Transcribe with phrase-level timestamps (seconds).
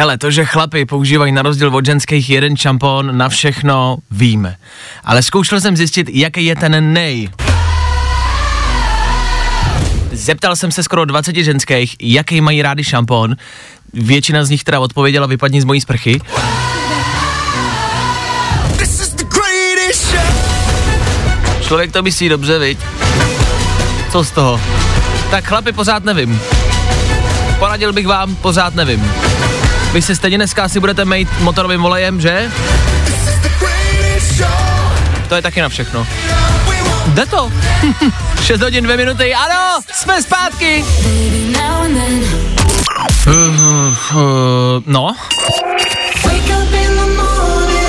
[0.00, 4.56] Hele, to, že chlapy používají na rozdíl od ženských jeden šampon na všechno, víme.
[5.04, 7.28] Ale zkoušel jsem zjistit, jaký je ten nej.
[10.12, 13.36] Zeptal jsem se skoro 20 ženských, jaký mají rádi šampon.
[13.92, 16.20] Většina z nich teda odpověděla vypadni z mojí sprchy.
[21.60, 22.78] Člověk to myslí dobře, viď?
[24.12, 24.60] Co z toho?
[25.30, 26.40] Tak chlapi pořád nevím.
[27.58, 29.29] Poradil bych vám, pořád nevím.
[29.92, 32.52] Vy se stejně dneska asi budete mít motorovým volejem, že?
[35.28, 36.06] To je taky na všechno.
[37.06, 37.52] Jde to?
[38.42, 40.84] 6 hodin, 2 minuty, ano, jsme zpátky.
[43.26, 44.22] Uh, uh,
[44.86, 45.16] no.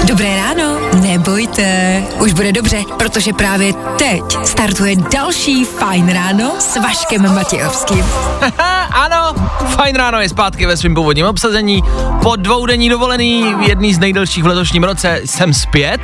[0.04, 7.36] Dobré ráno, nebojte, už bude dobře, protože právě teď startuje další Fajn ráno s Vaškem
[7.36, 8.06] Matějovským.
[8.92, 9.34] ano,
[9.68, 11.84] fajn ráno je zpátky ve svém původním obsazení.
[12.24, 16.02] Po dvoudenní dovolený, jedný z nejdelších v letošním roce, jsem zpět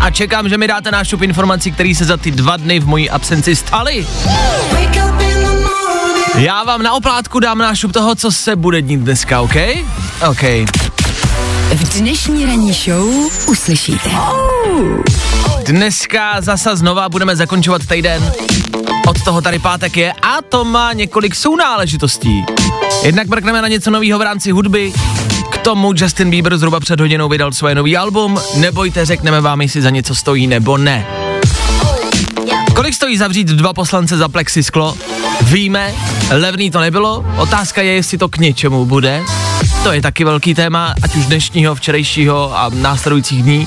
[0.00, 3.10] a čekám, že mi dáte nášup informací, které se za ty dva dny v mojí
[3.10, 4.06] absenci staly.
[6.38, 9.56] Já vám na oplátku dám nášup toho, co se bude dít dneska, OK?
[10.28, 10.42] OK.
[11.74, 13.08] V dnešní ranní show
[13.46, 14.10] uslyšíte.
[15.66, 18.32] Dneska zasa znova budeme zakončovat týden.
[19.06, 22.44] Od toho tady pátek je a to má několik sounáležitostí.
[23.02, 24.92] Jednak mrkneme na něco nového v rámci hudby,
[25.50, 29.82] k tomu Justin Bieber zhruba před hodinou vydal svoje nový album, nebojte, řekneme vám, jestli
[29.82, 31.06] za něco stojí nebo ne.
[32.74, 34.96] Kolik stojí zavřít dva poslance za plexisklo?
[35.42, 35.94] Víme,
[36.30, 39.22] levný to nebylo, otázka je, jestli to k něčemu bude.
[39.82, 43.66] To je taky velký téma, ať už dnešního, včerejšího a následujících dní.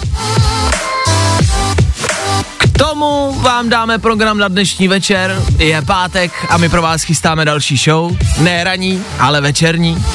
[2.99, 7.77] Tomu vám dáme program na dnešní večer, je pátek a my pro vás chystáme další
[7.77, 10.05] show, ne ranní, ale večerní.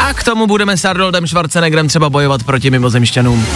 [0.00, 3.46] A k tomu budeme s Arnoldem Schwarzeneggerem třeba bojovat proti mimozemšťanům.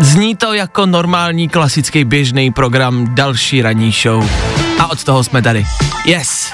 [0.00, 4.30] Zní to jako normální, klasický, běžný program další ranní show.
[4.78, 5.66] A od toho jsme tady.
[6.04, 6.52] Yes.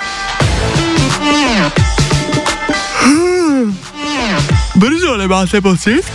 [4.76, 6.12] Brzo, nemáte pocit?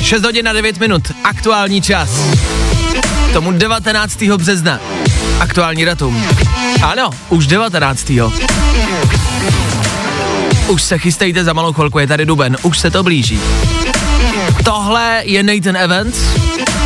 [0.00, 2.10] 6 hodin a 9 minut, aktuální čas.
[3.32, 4.22] Tomu 19.
[4.36, 4.80] března.
[5.40, 6.24] Aktuální datum.
[6.82, 8.12] Ano, už 19.
[10.68, 13.40] Už se chystejte za malou chvilku, je tady duben, už se to blíží.
[14.64, 16.16] Tohle je Nathan Evans,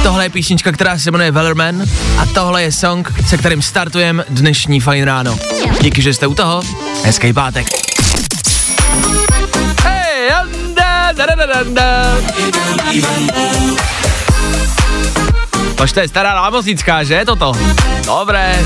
[0.03, 1.83] tohle je písnička, která se jmenuje Wellerman
[2.19, 5.39] a tohle je song, se kterým startujeme dnešní fajn ráno.
[5.81, 6.63] Díky, že jste u toho,
[7.05, 7.67] hezký pátek.
[15.77, 17.53] Tož to je stará námocnická, že toto?
[18.07, 18.65] Dobré.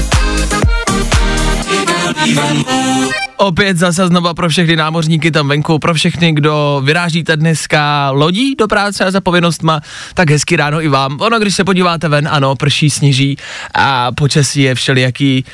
[3.36, 8.68] Opět zase znova pro všechny námořníky tam venku, pro všechny, kdo vyrážíte dneska lodí do
[8.68, 9.80] práce a za povinnostma,
[10.14, 11.20] tak hezky ráno i vám.
[11.20, 13.36] Ono, když se podíváte ven, ano, prší, sněží
[13.74, 15.44] a počasí je všelijaký.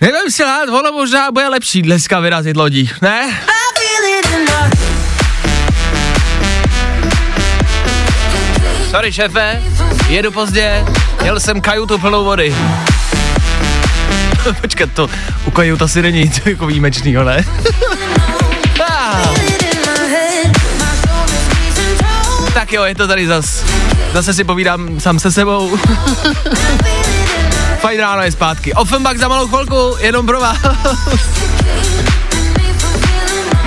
[0.00, 3.30] Nevím si lát, ono možná bude lepší dneska vyrazit lodí, ne?
[8.94, 9.62] Sorry, šéfe,
[10.08, 10.84] jedu pozdě,
[11.22, 12.54] měl jsem kajutu plnou vody.
[14.60, 15.10] Počkat, to
[15.44, 17.44] u kajut asi není nic jako výjimečnýho, ne?
[18.88, 19.28] Ah,
[22.54, 23.64] tak jo, je to tady zas.
[24.12, 25.76] Zase si povídám sám se sebou.
[27.80, 28.74] Fajn ráno je zpátky.
[28.74, 30.58] Offenbach za malou chvilku, jenom pro vás.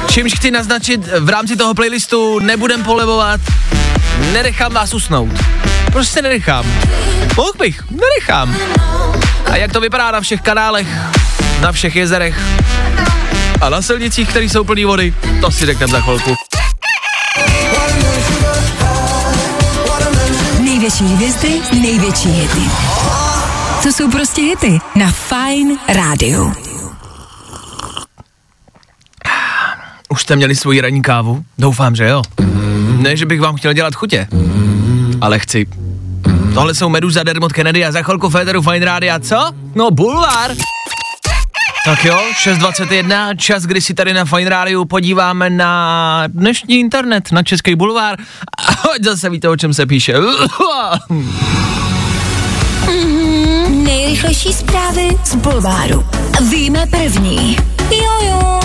[0.10, 3.42] Čímž chci naznačit, v rámci toho playlistu nebudem polevovat,
[4.34, 5.32] nenechám vás usnout.
[5.92, 6.66] Prostě nenechám.
[7.38, 8.56] Mohl bych, nenechám.
[9.52, 10.88] A jak to vypadá na všech kanálech,
[11.62, 12.40] na všech jezerech
[13.62, 16.36] a na silnicích, které jsou plný vody, to si řekneme za chvilku.
[20.60, 22.62] Největší hvězdy, největší hity.
[23.84, 26.54] To jsou prostě hity na Fajn rádiu.
[30.10, 31.44] Už jste měli svoji ranní kávu?
[31.58, 32.22] Doufám, že jo.
[32.98, 34.28] Ne, že bych vám chtěl dělat chutě,
[35.22, 35.66] ale chci.
[36.54, 39.52] Tohle jsou Meduza, Dermot Kennedy a za chvilku Féteru Fine Rádia, co?
[39.76, 40.52] No, bulvár.
[41.86, 47.44] Tak jo, 6.21, čas, kdy si tady na Fine Rádiu podíváme na dnešní internet, na
[47.44, 48.20] Český bulvár.
[48.58, 50.14] A ať zase víte, o čem se píše.
[53.70, 56.06] Nejrychlejší zprávy z Bulváru.
[56.50, 57.58] Víme první.
[57.92, 58.28] Jojo.
[58.28, 58.60] Jo,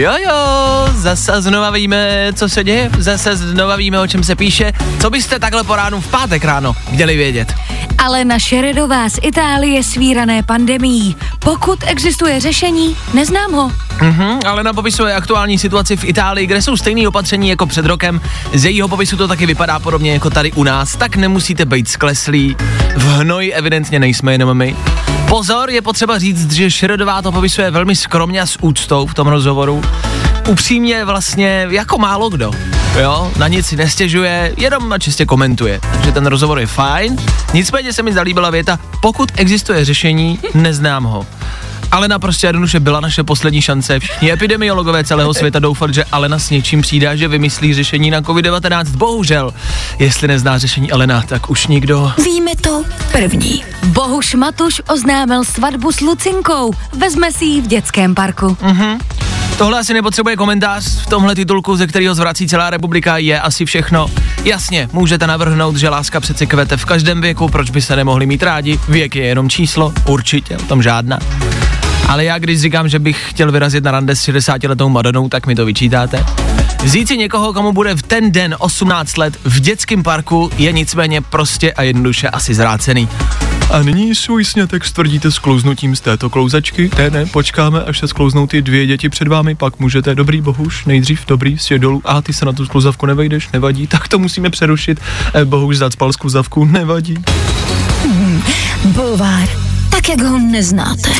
[0.00, 4.72] jo, zase znova víme, co se děje, zase znova víme, o čem se píše.
[5.00, 7.54] Co byste takhle po ránu v pátek ráno měli vědět?
[7.98, 11.16] Alena Šeredová z Itálie svírané pandemií.
[11.38, 13.72] Pokud existuje řešení, neznám ho.
[14.00, 18.20] Mhm, ale na popisuje aktuální situaci v Itálii, kde jsou stejné opatření jako před rokem.
[18.52, 22.56] Z jejího popisu to taky vypadá podobně jako tady u nás, tak nemusíte být skleslí.
[22.96, 24.76] V hnoji evidentně nejsme jenom my.
[25.28, 29.26] Pozor, je potřeba říct, že Šeredová to popisuje velmi skromně a s úctou v tom
[29.26, 29.82] rozhovoru.
[30.48, 32.50] Upřímně vlastně jako málo kdo.
[33.00, 35.80] Jo, na nic si nestěžuje, jenom na čistě komentuje.
[35.92, 37.16] Takže ten rozhovor je fajn.
[37.54, 41.26] Nicméně se mi zalíbila věta, pokud existuje řešení, neznám ho.
[41.92, 44.00] Alena prostě jednoduše byla naše poslední šance.
[44.00, 48.84] Všichni epidemiologové celého světa doufali, že Alena s něčím přijde, že vymyslí řešení na COVID-19.
[48.96, 49.54] Bohužel,
[49.98, 52.12] jestli nezná řešení Alena, tak už nikdo.
[52.24, 53.64] Víme to první.
[53.84, 56.72] Bohuš Matuš oznámil svatbu s Lucinkou.
[56.98, 58.56] Vezme si ji v dětském parku.
[59.58, 64.06] Tohle asi nepotřebuje komentář, v tomhle titulku, ze kterého zvrací celá republika, je asi všechno.
[64.44, 68.42] Jasně, můžete navrhnout, že láska přece kvete v každém věku, proč by se nemohli mít
[68.42, 71.18] rádi, věk je jenom číslo, určitě, o tom žádná.
[72.08, 75.46] Ale já když říkám, že bych chtěl vyrazit na rande s 60 letou Madonou, tak
[75.46, 76.26] mi to vyčítáte.
[76.82, 81.20] Vzít si někoho, komu bude v ten den 18 let v dětském parku, je nicméně
[81.20, 83.08] prostě a jednoduše asi zrácený.
[83.70, 86.90] A nyní svůj snětek stvrdíte sklouznutím z této klouzačky?
[86.98, 90.84] Ne, ne, počkáme, až se sklouznou ty dvě děti před vámi, pak můžete, dobrý bohuž,
[90.84, 94.50] nejdřív, dobrý, si dolů, a ty se na tu sklouzavku nevejdeš, nevadí, tak to musíme
[94.50, 95.00] přerušit,
[95.34, 97.16] eh, bohuž zacpal sklouzavku, nevadí.
[98.84, 99.48] Bulvár.
[99.90, 101.10] Tak, jak ho neznáte.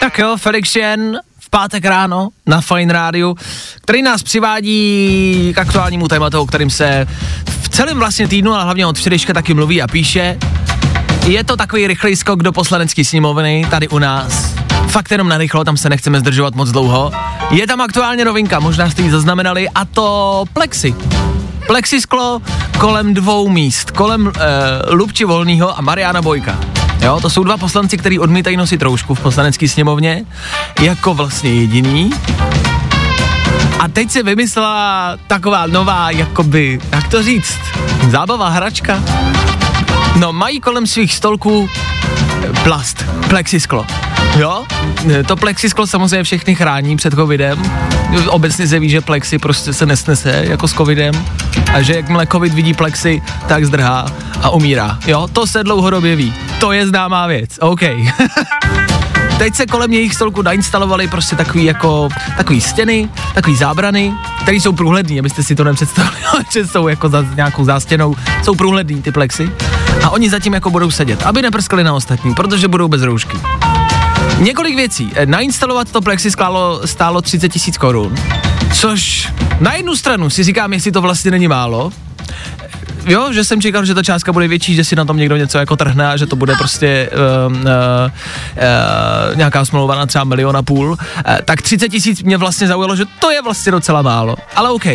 [0.00, 1.18] Tak jo, Felix Jen
[1.50, 3.36] pátek ráno na Fine Rádiu,
[3.82, 7.06] který nás přivádí k aktuálnímu tématu, o kterým se
[7.62, 10.38] v celém vlastně týdnu, ale hlavně od včerejška taky mluví a píše.
[11.26, 14.54] Je to takový rychlý skok do poslanecký sněmovny tady u nás.
[14.88, 17.12] Fakt jenom narychlo, tam se nechceme zdržovat moc dlouho.
[17.50, 20.94] Je tam aktuálně novinka, možná jste ji zaznamenali, a to Plexi.
[21.68, 22.40] Plexisklo
[22.78, 24.32] kolem dvou míst, kolem uh,
[24.88, 26.58] Lubči Volného a Mariana Bojka.
[27.00, 30.24] Jo, to jsou dva poslanci, kteří odmítají nosit roušku v poslanecké sněmovně,
[30.80, 32.10] jako vlastně jediný.
[33.78, 37.58] A teď se vymyslela taková nová, jakoby, jak to říct,
[38.10, 39.02] zábava, hračka.
[40.16, 41.68] No, mají kolem svých stolků
[42.62, 43.86] plast, plexisklo.
[44.38, 44.64] Jo,
[45.10, 47.62] eh, to plexisklo samozřejmě všechny chrání před covidem.
[48.28, 51.24] Obecně se ví, že plexi prostě se nesnese jako s covidem
[51.74, 54.06] a že jakmile covid vidí plexi, tak zdrhá
[54.42, 54.98] a umírá.
[55.06, 56.34] Jo, to se dlouhodobě ví.
[56.60, 57.80] To je známá věc, OK.
[59.38, 64.12] Teď se kolem jejich stolku nainstalovaly prostě takový jako, takový stěny, takový zábrany,
[64.42, 66.16] které jsou průhledný, abyste si to nepředstavili,
[66.52, 69.50] že jsou jako za nějakou zástěnou, jsou průhledný ty plexy.
[70.04, 73.38] A oni zatím jako budou sedět, aby neprskali na ostatní, protože budou bez roušky.
[74.38, 75.12] Několik věcí.
[75.14, 78.14] Eh, Nainstalovat to plexi stálo, stálo 30 tisíc korun,
[78.74, 79.28] což
[79.60, 81.92] na jednu stranu si říkám, jestli to vlastně není málo,
[83.06, 85.58] jo, že jsem čekal, že ta částka bude větší, že si na tom někdo něco
[85.58, 90.56] jako trhne a že to bude prostě uh, uh, uh, nějaká smlouva na třeba milion
[90.56, 90.96] a půl, uh,
[91.44, 94.86] tak 30 tisíc mě vlastně zaujalo, že to je vlastně docela málo, ale OK.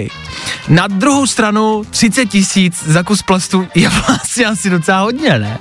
[0.68, 5.60] Na druhou stranu 30 tisíc za kus plastu je vlastně asi docela hodně, ne?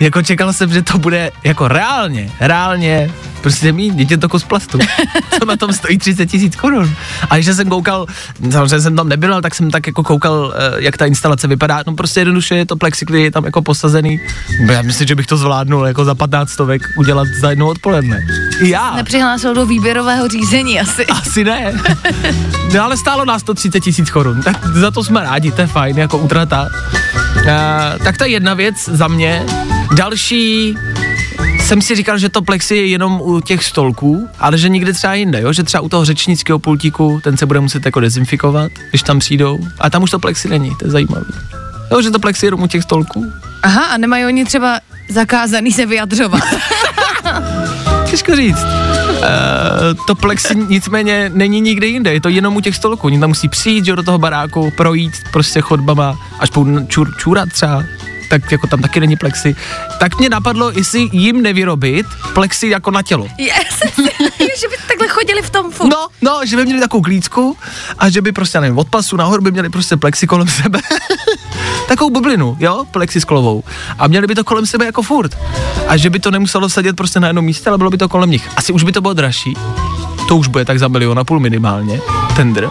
[0.00, 3.10] Jako čekal jsem, že to bude jako reálně, reálně
[3.42, 4.78] prostě mít dítě to kus plastu.
[5.38, 6.94] Co na tom stojí 30 tisíc korun.
[7.30, 8.06] A když jsem koukal,
[8.50, 11.82] samozřejmě jsem tam nebyl, ale tak jsem tak jako koukal, eh, jak ta instalace vypadá.
[11.86, 14.20] No prostě jednoduše je to plexikly je tam jako posazený.
[14.70, 18.20] Já myslím, že bych to zvládnul jako za 15 stovek udělat za jednou odpoledne.
[18.60, 18.94] I Já.
[18.96, 21.06] Nepřihlásil do výběrového řízení asi.
[21.12, 21.72] Asi ne.
[22.74, 25.66] No ale stálo nás to 30 tisíc korun, tak za to jsme rádi, to je
[25.66, 26.68] fajn, jako utrata.
[27.42, 29.46] Uh, tak to je jedna věc za mě.
[29.96, 30.76] Další,
[31.60, 35.14] jsem si říkal, že to plexi je jenom u těch stolků, ale že někde třeba
[35.14, 35.52] jinde, jo?
[35.52, 39.58] že třeba u toho řečnického pultíku, ten se bude muset jako dezinfikovat, když tam přijdou,
[39.78, 41.32] a tam už to plexi není, to je zajímavý.
[41.90, 43.32] Jo, že to plexi je jenom u těch stolků.
[43.62, 44.80] Aha, a nemají oni třeba
[45.10, 46.42] zakázaný se vyjadřovat.
[48.10, 48.91] Těžko říct.
[49.22, 53.06] Uh, to plexi nicméně není nikde jinde, je to jenom u těch stolků.
[53.06, 57.48] Oni tam musí přijít, že do toho baráku, projít prostě chodbama, až po čur, čůrat
[57.48, 57.84] třeba,
[58.32, 59.56] tak jako tam taky není plexi.
[59.98, 63.28] Tak mě napadlo, jestli jim nevyrobit plexi jako na tělo.
[63.38, 63.80] yes,
[64.60, 65.88] že by takhle chodili v tom furt.
[65.88, 67.56] No, no, že by měli takovou klícku
[67.98, 70.80] a že by prostě, nevím, od pasu nahoru by měli prostě plexi kolem sebe.
[71.88, 73.64] Takovou bublinu, jo, plexisklovou.
[73.98, 75.38] A měli by to kolem sebe jako furt.
[75.88, 78.30] A že by to nemuselo sedět prostě na jednom místě, ale bylo by to kolem
[78.30, 78.48] nich.
[78.56, 79.54] Asi už by to bylo dražší.
[80.28, 82.00] To už bude tak za milion a půl minimálně,
[82.36, 82.70] tender.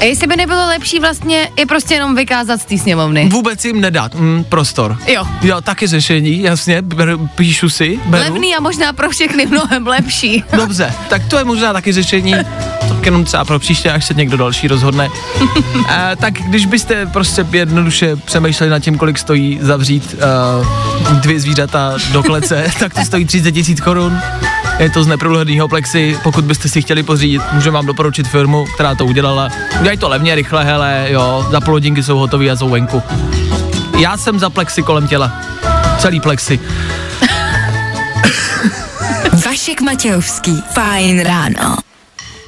[0.00, 3.28] A jestli by nebylo lepší vlastně je prostě jenom vykázat z té sněmovny.
[3.32, 4.98] Vůbec jim nedat mm, prostor.
[5.06, 5.24] Jo.
[5.42, 8.24] Jo, taky řešení, jasně, beru, píšu si, beru.
[8.24, 10.44] Levný a možná pro všechny mnohem lepší.
[10.56, 12.34] Dobře, tak to je možná taky řešení,
[13.04, 15.08] jenom třeba pro příště, až se někdo další rozhodne.
[15.88, 20.16] e, tak když byste prostě jednoduše přemýšleli nad tím, kolik stojí zavřít
[21.08, 24.18] uh, dvě zvířata do klece, tak to stojí 30 tisíc korun.
[24.78, 28.94] Je to z neprůhledného plexy, pokud byste si chtěli pořídit, můžu vám doporučit firmu, která
[28.94, 29.48] to udělala.
[29.80, 33.02] Udělají to levně, rychle, hele, jo, za půl hodinky jsou hotový a jsou venku.
[33.98, 35.32] Já jsem za plexy kolem těla.
[35.98, 36.60] Celý plexy.
[39.46, 40.62] Vašek Matějovský.
[40.74, 41.87] Fajn ráno.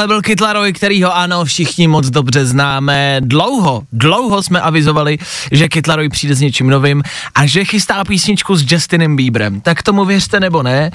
[0.00, 3.20] Tohle byl Kytlaroj, kterýho ano, všichni moc dobře známe.
[3.20, 5.18] Dlouho, dlouho jsme avizovali,
[5.52, 7.02] že Kytlaroj přijde s něčím novým
[7.34, 9.60] a že chystá písničku s Justinem Bieberem.
[9.60, 10.90] Tak tomu věřte nebo ne,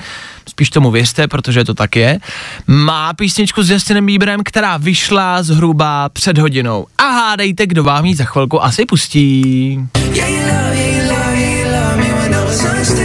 [0.50, 2.20] spíš tomu věřte, protože to tak je.
[2.68, 6.88] Má písničku s Justinem Bieberem, která vyšla zhruba před hodinou.
[6.98, 9.80] A hádejte, kdo vám ji za chvilku asi pustí.
[10.14, 13.05] Yeah, you love, you love, you love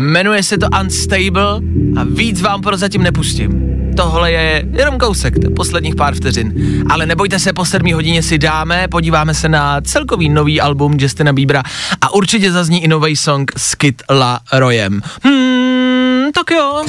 [0.00, 1.60] Jmenuje se to Unstable
[1.96, 3.50] a víc vám prozatím nepustím.
[3.96, 6.52] Tohle je jenom kousek, posledních pár vteřin.
[6.90, 11.32] Ale nebojte se, po sedmí hodině si dáme, podíváme se na celkový nový album Justina
[11.32, 11.62] Biebera
[12.00, 15.00] a určitě zazní i nový song s Kid La Royem.
[15.22, 16.84] Hmm, tak jo.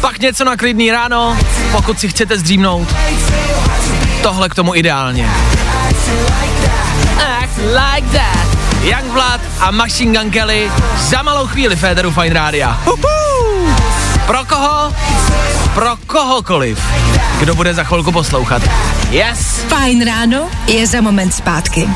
[0.00, 1.38] Pak něco na klidný ráno,
[1.72, 2.88] pokud si chcete zdřímnout.
[4.22, 5.30] Tohle k tomu ideálně.
[7.40, 8.63] Act like that.
[8.84, 12.78] Youngblood a Machine Gun Kelly za malou chvíli Féteru Fine Rádia.
[14.26, 14.92] Pro koho?
[15.74, 16.78] Pro kohokoliv,
[17.38, 18.62] kdo bude za chvilku poslouchat.
[19.10, 19.64] Yes!
[19.68, 21.88] Fajn ráno je za moment zpátky.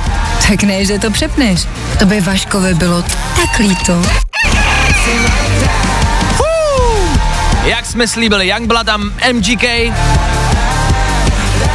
[0.49, 1.61] Tak ne, že to přepneš.
[1.99, 3.03] To by Vaškovi bylo
[3.37, 4.03] tak líto.
[7.65, 8.97] Jak jsme slíbili Youngblood a
[9.33, 9.65] MGK,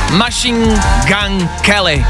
[0.09, 2.05] Machine Gun Kelly.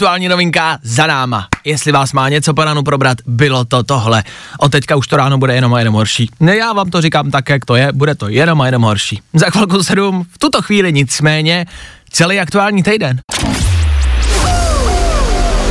[0.00, 1.48] Aktuální novinka za náma.
[1.64, 4.24] Jestli vás má něco po ránu probrat, bylo to tohle.
[4.58, 6.30] Od teďka už to ráno bude jenom a jenom horší.
[6.40, 9.20] Ne, já vám to říkám tak, jak to je, bude to jenom a jenom horší.
[9.34, 11.66] Za chvilku sedm, v tuto chvíli nicméně,
[12.10, 13.20] celý aktuální týden.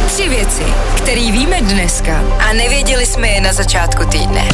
[0.07, 0.63] Tři věci,
[0.97, 4.49] které víme dneska a nevěděli jsme je na začátku týdne.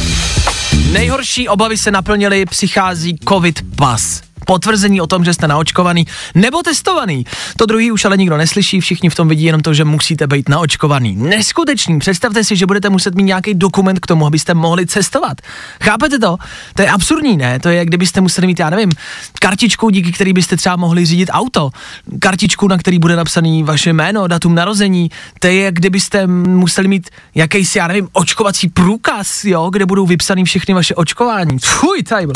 [0.92, 4.25] Nejhorší obavy se naplnily, přichází covid pas.
[4.46, 7.26] Potvrzení o tom, že jste naočkovaný nebo testovaný.
[7.56, 10.48] To druhý už ale nikdo neslyší, všichni v tom vidí jenom to, že musíte být
[10.48, 11.16] naočkovaný.
[11.16, 15.40] Neskutečný, představte si, že budete muset mít nějaký dokument k tomu, abyste mohli cestovat.
[15.82, 16.36] Chápete to?
[16.74, 17.58] To je absurdní, ne?
[17.60, 18.92] To je, kdybyste museli mít, já nevím,
[19.40, 21.70] kartičku, díky který byste třeba mohli řídit auto.
[22.18, 25.10] Kartičku, na který bude napsaný vaše jméno, datum narození.
[25.38, 30.74] To je, kdybyste museli mít jakýsi, já nevím, očkovací průkaz, jo, kde budou vypsaný všechny
[30.74, 31.58] vaše očkování.
[31.58, 32.26] Fuj, tady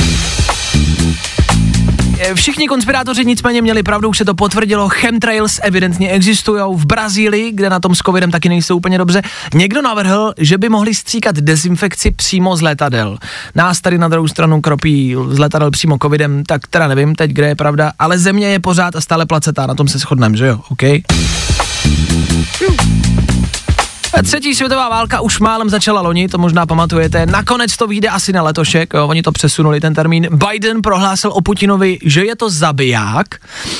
[2.35, 7.71] Všichni konspirátoři nicméně měli pravdu, už se to potvrdilo, chemtrails evidentně existují v Brazílii, kde
[7.71, 9.23] na tom s covidem taky nejsou úplně dobře.
[9.55, 13.19] Někdo navrhl, že by mohli stříkat dezinfekci přímo z letadel.
[13.55, 17.49] Nás tady na druhou stranu kropí z letadel přímo covidem, tak teda nevím teď, kde
[17.49, 20.61] je pravda, ale země je pořád a stále placetá, na tom se shodneme, že jo,
[20.69, 20.83] OK?
[23.19, 23.20] A
[24.25, 27.27] Třetí světová válka už málem začala loni, to možná pamatujete.
[27.27, 30.29] Nakonec to vyjde asi na letošek, jo, oni to přesunuli ten termín.
[30.31, 33.27] Biden prohlásil o Putinovi, že je to zabiják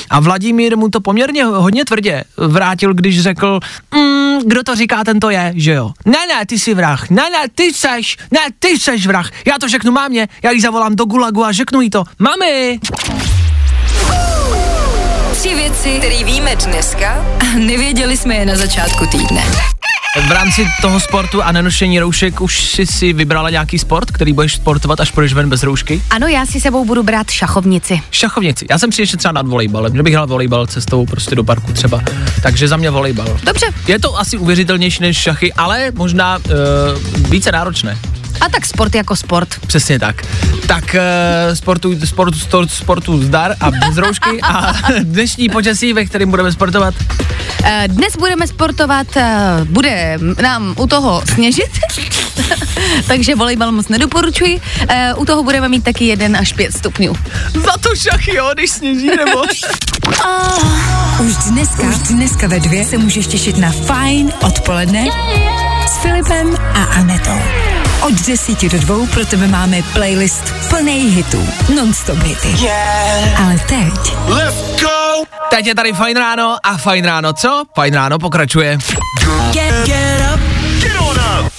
[0.09, 3.59] a Vladimír mu to poměrně hodně tvrdě vrátil, když řekl,
[3.95, 5.91] mm, kdo to říká, ten to je, že jo.
[6.05, 9.29] Ne, ne, ty jsi vrah, ne, ne, ty seš, ne, ty seš vrah.
[9.47, 12.03] Já to řeknu mámě, já jí zavolám do gulagu a řeknu jí to.
[12.19, 12.79] Mami!
[15.33, 19.43] Tři věci, které víme dneska a nevěděli jsme je na začátku týdne.
[20.15, 24.55] V rámci toho sportu a nenošení roušek už jsi si vybrala nějaký sport, který budeš
[24.55, 26.01] sportovat, až půjdeš ven bez roušky?
[26.09, 28.01] Ano, já si sebou budu brát šachovnici.
[28.11, 28.65] Šachovnici.
[28.69, 32.01] Já jsem přišel třeba nad volejbalem, že bych hrál volejbal cestou prostě do parku třeba.
[32.43, 33.39] Takže za mě volejbal.
[33.43, 33.65] Dobře.
[33.87, 36.43] Je to asi uvěřitelnější než šachy, ale možná uh,
[37.29, 37.97] více náročné.
[38.41, 39.49] A tak sport jako sport.
[39.67, 40.21] Přesně tak.
[40.67, 46.29] Tak uh, sportu, sportu, sportu, sportu zdar a bez roušky a dnešní počasí, ve kterém
[46.29, 46.93] budeme sportovat.
[47.63, 51.69] Eh, Dnes budeme sportovat, eh, bude nám u toho sněžit.
[53.07, 54.61] Takže volejbal moc nedoporučuji.
[55.17, 57.13] U toho budeme mít taky 1 až 5 stupňů.
[57.53, 59.41] Za to však jo, když sněží nebo...
[61.25, 65.05] Už dneska, už dneska ve dvě se můžeš těšit na Fine odpoledne
[65.87, 67.70] s Filipem a Anetou.
[68.01, 71.47] Od desíti do dvou pro tebe máme playlist plný hitů.
[71.75, 72.63] Non-stop hity.
[72.63, 73.41] Yeah.
[73.41, 75.23] Ale teď Let's go.
[75.49, 77.63] Teď je tady Fajn ráno a Fajn ráno co?
[77.75, 78.77] Fajn ráno pokračuje.
[79.51, 80.39] Get, get up.
[80.81, 81.53] Get on up.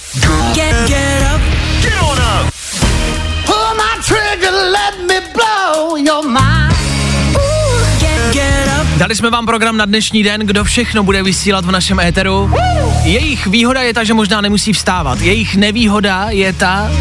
[0.53, 1.41] Get, get up.
[1.81, 2.53] Get on up.
[3.45, 6.52] Pull my trigger, let me blow your mind.
[8.97, 12.51] Dali jsme vám program na dnešní den, kdo všechno bude vysílat v našem éteru.
[13.03, 15.21] Jejich výhoda je ta, že možná nemusí vstávat.
[15.21, 16.91] Jejich nevýhoda je ta,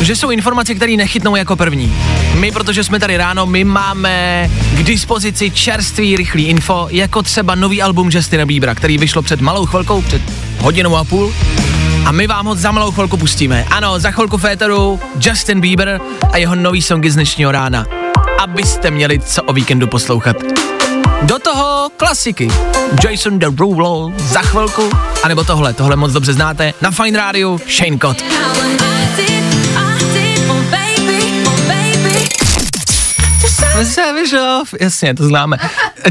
[0.00, 1.94] že jsou informace, které nechytnou jako první.
[2.34, 7.82] My, protože jsme tady ráno, my máme k dispozici čerstvý, rychlý info, jako třeba nový
[7.82, 10.22] album Justina Biebera, který vyšlo před malou chvilkou, před
[10.58, 11.34] hodinou a půl.
[12.04, 13.64] A my vám ho za malou chvilku pustíme.
[13.70, 16.00] Ano, za chvilku féteru Justin Bieber
[16.32, 17.86] a jeho nový songy z dnešního rána.
[18.38, 20.69] Abyste měli co o víkendu poslouchat.
[21.22, 22.48] Do toho klasiky.
[23.04, 24.90] Jason Derulo za chvilku,
[25.22, 28.24] anebo tohle, tohle moc dobře znáte, na Fine Radio Shane Cott.
[33.84, 35.56] Savage Love, jasně, to známe.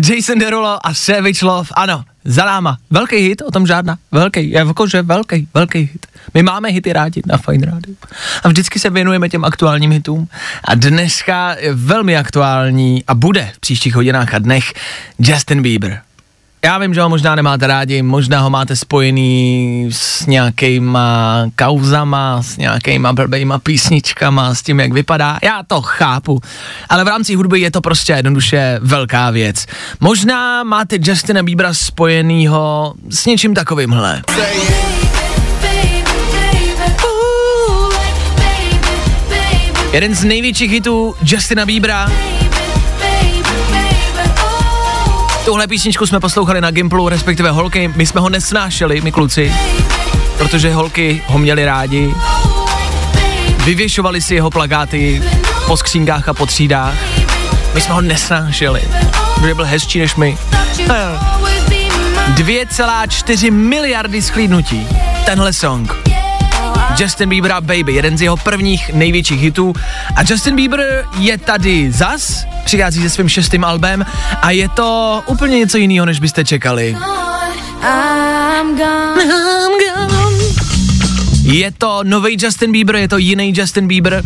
[0.10, 2.78] Jason Derulo a Savage Love, ano, za náma.
[2.90, 3.98] Velký hit, o tom žádná.
[4.12, 6.06] Velký, jakože velký, velký hit.
[6.34, 7.96] My máme hity rádi na Fine Radio.
[8.44, 10.28] A vždycky se věnujeme těm aktuálním hitům.
[10.64, 14.74] A dneska je velmi aktuální a bude v příštích hodinách a dnech
[15.20, 16.02] Justin Bieber.
[16.63, 22.58] Já vím, že ho možná nemáte rádi, možná ho máte spojený s nějakýma kauzama, s
[22.58, 25.39] nějakýma blbejma písničkama, s tím, jak vypadá.
[25.44, 26.39] Já to chápu,
[26.89, 29.66] ale v rámci hudby je to prostě jednoduše velká věc.
[30.00, 34.22] Možná máte Justina Biebera spojenýho s něčím takovýmhle.
[39.92, 42.10] Jeden z největších hitů Justina Biebera.
[45.50, 49.54] Tuhle písničku jsme poslouchali na Gimplu, respektive holky, my jsme ho nesnášeli, my kluci,
[50.38, 52.14] protože holky ho měli rádi.
[53.66, 55.24] Vyvěšovali si jeho plagáty
[55.68, 56.94] po skřínkách a po třídách.
[57.74, 58.82] My jsme ho nesnášeli,
[59.36, 60.38] protože byl hezčí než my.
[62.34, 64.88] 2,4 miliardy schlídnutí.
[65.26, 66.09] Tenhle song.
[66.97, 69.73] Justin Bieber a Baby, jeden z jeho prvních největších hitů.
[70.15, 74.06] A Justin Bieber je tady zas, přichází se svým šestým albem
[74.41, 76.97] a je to úplně něco jiného, než byste čekali.
[81.43, 84.23] Je to nový Justin Bieber, je to jiný Justin Bieber.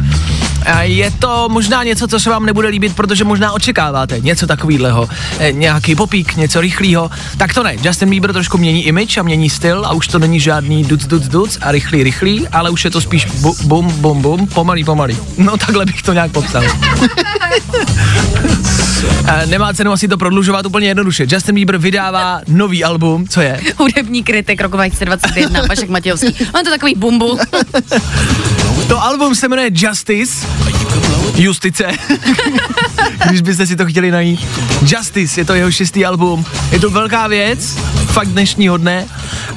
[0.82, 5.52] Je to možná něco, co se vám nebude líbit, protože možná očekáváte něco takového, e,
[5.52, 7.12] nějaký popík, něco rychlého.
[7.38, 10.40] Tak to ne, Justin Bieber trošku mění image a mění styl a už to není
[10.40, 14.22] žádný duc, duc, duc a rychlý, rychlý, ale už je to spíš bu, bum, bum,
[14.22, 15.18] bum, pomalý, pomalý.
[15.38, 16.64] No takhle bych to nějak popsal.
[19.28, 21.26] E, Nemá cenu asi to prodlužovat úplně jednoduše.
[21.30, 23.62] Justin Bieber vydává nový album, co je?
[23.78, 26.36] Hudební kritik roku 2021, Vašek Matějovský.
[26.56, 27.40] On to takový bumbu.
[28.88, 30.48] To album se jmenuje Justice.
[31.36, 31.92] Justice.
[33.30, 34.48] Když byste si to chtěli najít.
[34.82, 36.46] Justice je to jeho šestý album.
[36.72, 39.06] Je to velká věc, fakt dnešního dne.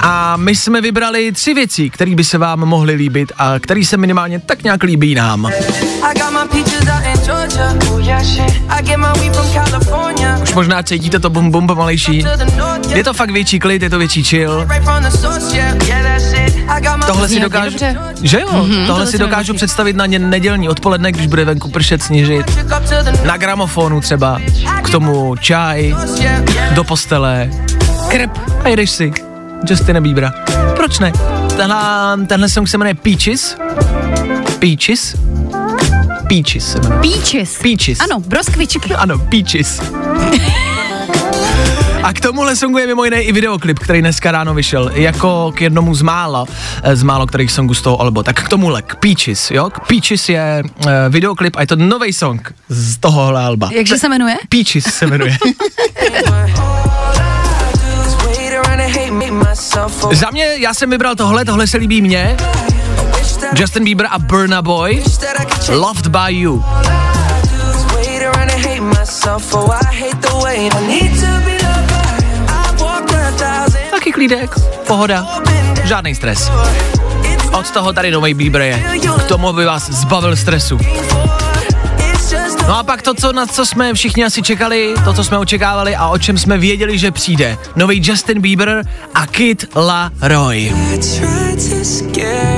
[0.01, 3.97] A my jsme vybrali tři věci, které by se vám mohly líbit a které se
[3.97, 5.47] minimálně tak nějak líbí nám.
[5.47, 8.53] I got my Oh yeah, shit.
[8.69, 10.39] I get my weed from California.
[10.43, 12.23] Už možná cítíte to bum bum pomalejší.
[12.23, 12.97] To the north, yeah.
[12.97, 14.65] Je to fakt větší klid, je to větší chill.
[14.65, 15.89] Right from the source, yeah.
[15.89, 16.57] Yeah, that's it.
[16.69, 17.79] I got my Tohle si dokážu,
[18.23, 22.03] že jo, tohle tohle si dokážu představit na ně- nedělní odpoledne, když bude venku pršet,
[22.03, 22.47] sněžit.
[22.47, 24.41] the Na gramofonu třeba,
[24.83, 26.55] k tomu čaj, north, yeah.
[26.55, 26.75] Yeah.
[26.75, 27.51] do postele,
[28.09, 29.13] krp a jedeš si
[29.69, 30.33] Justina Biebera.
[30.77, 31.13] Proč ne?
[31.57, 31.79] Tenhle,
[32.27, 33.57] tenhle song se jmenuje Peaches.
[34.59, 35.17] Peaches?
[36.29, 37.01] Peaches se jmenuje.
[37.01, 37.59] Peaches.
[37.59, 38.01] Peaches.
[38.01, 38.95] Ano, broskvičky.
[38.97, 39.81] Ano, Peaches.
[42.03, 45.61] A k tomuhle songu je mimo jiné i videoklip, který dneska ráno vyšel, jako k
[45.61, 46.47] jednomu z mála,
[46.83, 48.23] eh, z málo kterých songů z toho alba.
[48.23, 49.71] Tak k tomuhle, k Peaches, jo?
[49.71, 53.71] K Peaches je uh, videoklip a je to nový song z tohohle alba.
[53.73, 54.37] Jakže se jmenuje?
[54.49, 55.37] Peaches se jmenuje.
[60.13, 62.37] Za mě, já jsem vybral tohle, tohle se líbí mně.
[63.55, 65.03] Justin Bieber a Burna Boy.
[65.69, 66.65] Loved by You.
[73.91, 74.55] Taky klídek,
[74.87, 75.27] pohoda,
[75.85, 76.51] žádný stres.
[77.53, 78.85] Od toho tady nový Bieber je.
[79.19, 80.79] K tomu by vás zbavil stresu.
[82.69, 85.97] No a pak to, co, na co jsme všichni asi čekali, to, co jsme očekávali
[85.97, 87.59] a o čem jsme věděli, že přijde.
[87.77, 88.83] Nový Justin Bieber
[89.15, 90.73] a Kid Laroi.
[92.17, 92.56] I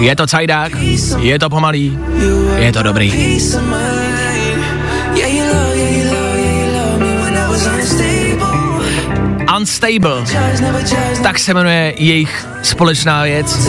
[0.00, 0.72] Je to cajdák,
[1.18, 1.98] je to pomalý,
[2.58, 3.12] je to dobrý.
[9.56, 10.24] unstable.
[11.22, 13.68] Tak se jmenuje jejich společná věc.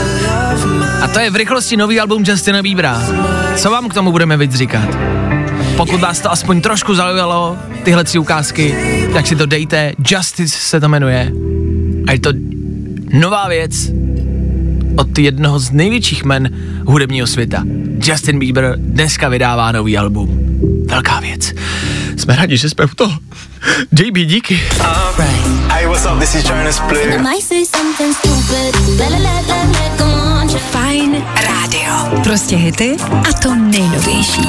[1.01, 3.01] A to je v rychlosti nový album Justina Biebera.
[3.55, 5.26] Co vám k tomu budeme víc říkat?
[5.77, 8.75] Pokud vás to aspoň trošku zaujalo, tyhle tři ukázky,
[9.13, 9.93] tak si to dejte.
[10.11, 11.31] Justice se to jmenuje.
[12.07, 12.29] A je to
[13.13, 13.71] nová věc
[14.97, 16.49] od jednoho z největších men
[16.85, 17.63] hudebního světa.
[18.03, 20.39] Justin Bieber dneska vydává nový album.
[20.87, 21.53] Velká věc.
[22.17, 23.13] Jsme rádi, že jsme u toho.
[23.99, 24.59] JB, díky.
[25.69, 26.19] Hey, what's up?
[26.19, 26.81] This is Jonas.
[30.71, 32.21] Fajn rádio.
[32.23, 32.95] Prostě hity
[33.29, 34.41] a to nejnovější.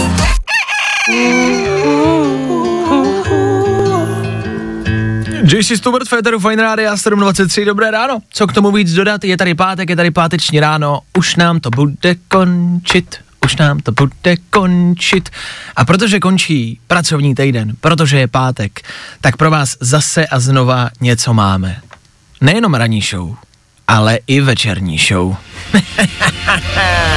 [5.59, 8.19] JC Stubert, Féteru Fine Rádia 723, dobré ráno.
[8.31, 11.71] Co k tomu víc dodat, je tady pátek, je tady páteční ráno, už nám to
[11.71, 15.31] bude končit, už nám to bude končit.
[15.77, 18.83] A protože končí pracovní týden, protože je pátek,
[19.21, 21.81] tak pro vás zase a znova něco máme.
[22.41, 23.37] Nejenom ranní show,
[23.89, 25.37] ale i večerní show.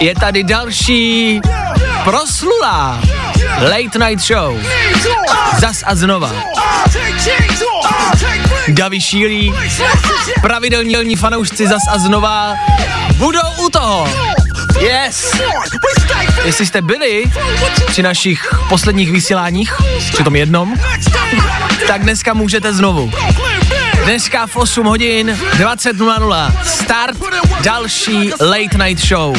[0.00, 1.40] Je tady další
[2.04, 3.00] proslulá
[3.60, 4.60] late night show.
[5.58, 6.32] Zas a znova.
[8.68, 9.54] Davy šílí,
[10.42, 12.54] pravidelní fanoušci zas a znova
[13.16, 14.08] budou u toho.
[14.80, 15.34] Yes!
[16.44, 17.24] Jestli jste byli
[17.86, 19.74] při našich posledních vysíláních,
[20.12, 20.74] při tom jednom,
[21.86, 23.12] tak dneska můžete znovu.
[24.08, 27.16] Dneska v 8 hodin 20.00 start
[27.60, 29.36] další late night show.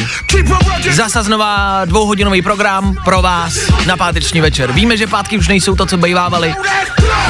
[0.90, 4.72] Zasa znova dvouhodinový program pro vás na páteční večer.
[4.72, 6.54] Víme, že pátky už nejsou to, co bývávaly.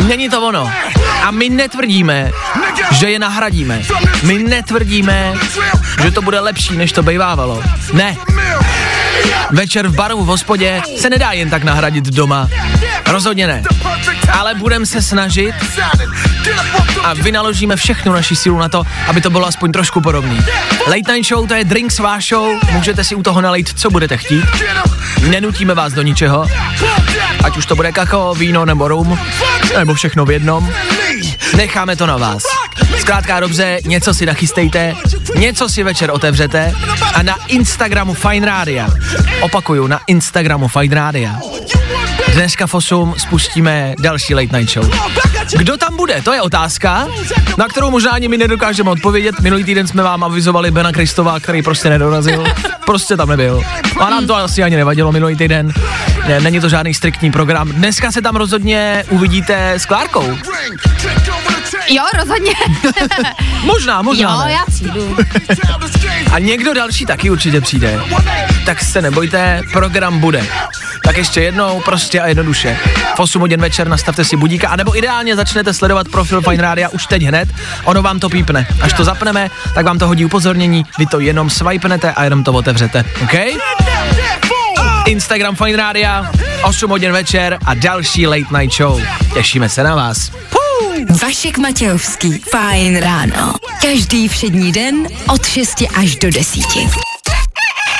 [0.07, 0.70] Není to ono.
[1.22, 2.31] A my netvrdíme,
[2.90, 3.83] že je nahradíme.
[4.22, 5.35] My netvrdíme,
[6.03, 7.62] že to bude lepší, než to bývávalo.
[7.92, 8.16] Ne.
[9.50, 12.48] Večer v baru v hospodě se nedá jen tak nahradit doma.
[13.06, 13.62] Rozhodně ne.
[14.33, 15.54] Ale budeme se snažit
[17.02, 20.38] a vynaložíme všechnu naši sílu na to, aby to bylo aspoň trošku podobný.
[20.87, 24.16] Late Night Show to je drinks váš show, můžete si u toho nalejt, co budete
[24.16, 24.44] chtít.
[25.28, 26.46] Nenutíme vás do ničeho,
[27.44, 29.18] ať už to bude kakao, víno nebo rum,
[29.78, 30.70] nebo všechno v jednom.
[31.56, 32.42] Necháme to na vás.
[32.98, 34.94] Zkrátka dobře, něco si nachystejte,
[35.40, 36.74] něco si večer otevřete
[37.14, 38.87] a na Instagramu Fine Radio,
[39.40, 41.31] opakuju, na Instagramu Fine Radio,
[42.35, 44.90] dneska v 8 spustíme další Late Night Show.
[45.57, 47.09] Kdo tam bude, to je otázka,
[47.59, 49.40] na kterou možná ani my nedokážeme odpovědět.
[49.40, 52.44] Minulý týden jsme vám avizovali Bena Kristova, který prostě nedorazil.
[52.90, 53.62] Prostě tam nebyl.
[54.00, 55.72] A nám to asi ani nevadilo minulý týden.
[56.29, 57.68] Ne, není to žádný striktní program.
[57.68, 60.38] Dneska se tam rozhodně uvidíte s Klárkou.
[61.88, 62.53] Jo, rozhodně.
[63.64, 64.53] Možná, možná jo, ne.
[64.53, 65.16] já přijdu.
[66.33, 68.00] A někdo další taky určitě přijde.
[68.66, 70.46] Tak se nebojte, program bude.
[71.05, 72.79] Tak ještě jednou, prostě a jednoduše.
[73.16, 77.07] V 8 hodin večer nastavte si budíka, anebo ideálně začnete sledovat profil Fine Rádia už
[77.07, 77.48] teď hned,
[77.85, 78.66] ono vám to pípne.
[78.81, 82.53] Až to zapneme, tak vám to hodí upozornění, vy to jenom swipenete a jenom to
[82.53, 82.80] otevřete,
[83.23, 83.35] OK?
[85.07, 86.31] Instagram Fine Rádia,
[86.62, 89.03] 8 hodin večer a další Late Night Show.
[89.35, 90.31] Těšíme se na vás.
[91.23, 92.38] Vašek Matějovský.
[92.51, 93.55] Fajn ráno.
[93.83, 97.10] Každý všední den od 6 až do 10.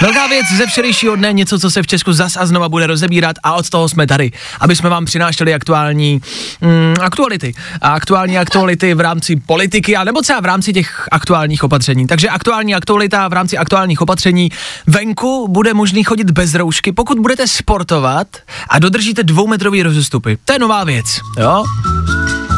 [0.01, 3.37] Velká věc ze včerejšího dne, něco, co se v Česku zas a znova bude rozebírat
[3.43, 6.21] a od toho jsme tady, aby jsme vám přinášeli aktuální
[6.61, 7.55] mm, aktuality.
[7.81, 12.07] A aktuální aktuality v rámci politiky, a nebo třeba v rámci těch aktuálních opatření.
[12.07, 14.51] Takže aktuální aktualita v rámci aktuálních opatření.
[14.87, 18.27] Venku bude možný chodit bez roušky, pokud budete sportovat
[18.69, 20.39] a dodržíte dvoumetrový rozestupy.
[20.45, 21.07] To je nová věc,
[21.39, 21.65] jo?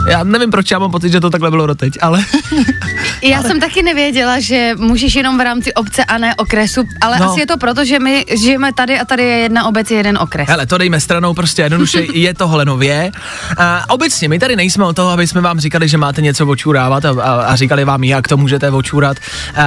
[0.09, 2.25] Já nevím, proč já mám pocit, že to takhle bylo doteď, ale
[3.23, 7.31] Já jsem taky nevěděla, že můžeš jenom v rámci obce a ne okresu, ale No.
[7.31, 10.19] asi je to proto, že my žijeme tady a tady je jedna obec, je jeden
[10.19, 10.49] okres.
[10.49, 13.11] Hele, to dejme stranou, prostě jednoduše je tohle nově.
[13.59, 17.05] A obecně, my tady nejsme o toho, aby jsme vám říkali, že máte něco očurávat
[17.05, 19.17] a, a, a říkali vám, jak to můžete očurat.
[19.57, 19.65] A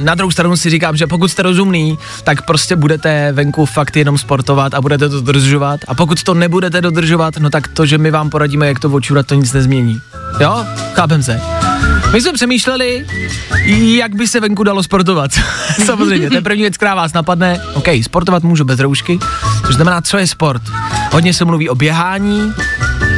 [0.00, 4.18] na druhou stranu si říkám, že pokud jste rozumný, tak prostě budete venku fakt jenom
[4.18, 5.80] sportovat a budete to dodržovat.
[5.88, 9.26] A pokud to nebudete dodržovat, no tak to, že my vám poradíme, jak to očurat,
[9.26, 9.73] to nic nezmění.
[10.40, 10.66] Jo?
[10.94, 11.40] Chápem se.
[12.12, 13.06] My jsme přemýšleli,
[13.96, 15.30] jak by se venku dalo sportovat.
[15.84, 17.60] Samozřejmě, to je první věc, která vás napadne.
[17.74, 19.18] OK, sportovat můžu bez roušky,
[19.66, 20.62] což znamená, co je sport.
[21.12, 22.52] Hodně se mluví o běhání,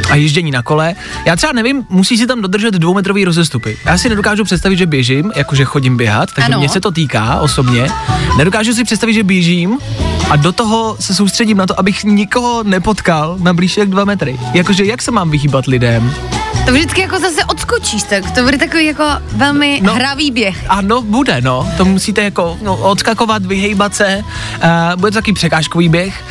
[0.09, 0.95] a ježdění na kole.
[1.25, 3.77] Já třeba nevím, musí si tam dodržet dvoumetrový rozestupy.
[3.85, 6.59] Já si nedokážu představit, že běžím, jakože chodím běhat, takže Ano.
[6.59, 7.89] mě se to týká osobně.
[8.37, 9.77] Nedokážu si představit, že běžím
[10.29, 14.39] a do toho se soustředím na to, abych nikoho nepotkal na blíž jak dva metry.
[14.53, 16.13] Jakože jak se mám vyhýbat lidem?
[16.67, 19.03] To vždycky jako zase odskočíš, tak to bude takový jako
[19.35, 19.93] velmi No.
[19.95, 20.65] hravý běh.
[20.69, 21.71] Ano, bude, no.
[21.77, 24.23] To musíte jako no, odskakovat, vyhejbat se.
[24.63, 26.23] Uh, bude to taky překážkový běh.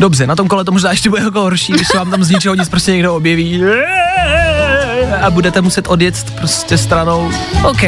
[0.00, 2.30] Dobře, na tom kole to možná ještě bude jako horší, když se vám tam z
[2.30, 3.62] ničeho nic prostě někdo objeví.
[5.22, 7.30] A budete muset odjet prostě stranou.
[7.64, 7.82] OK.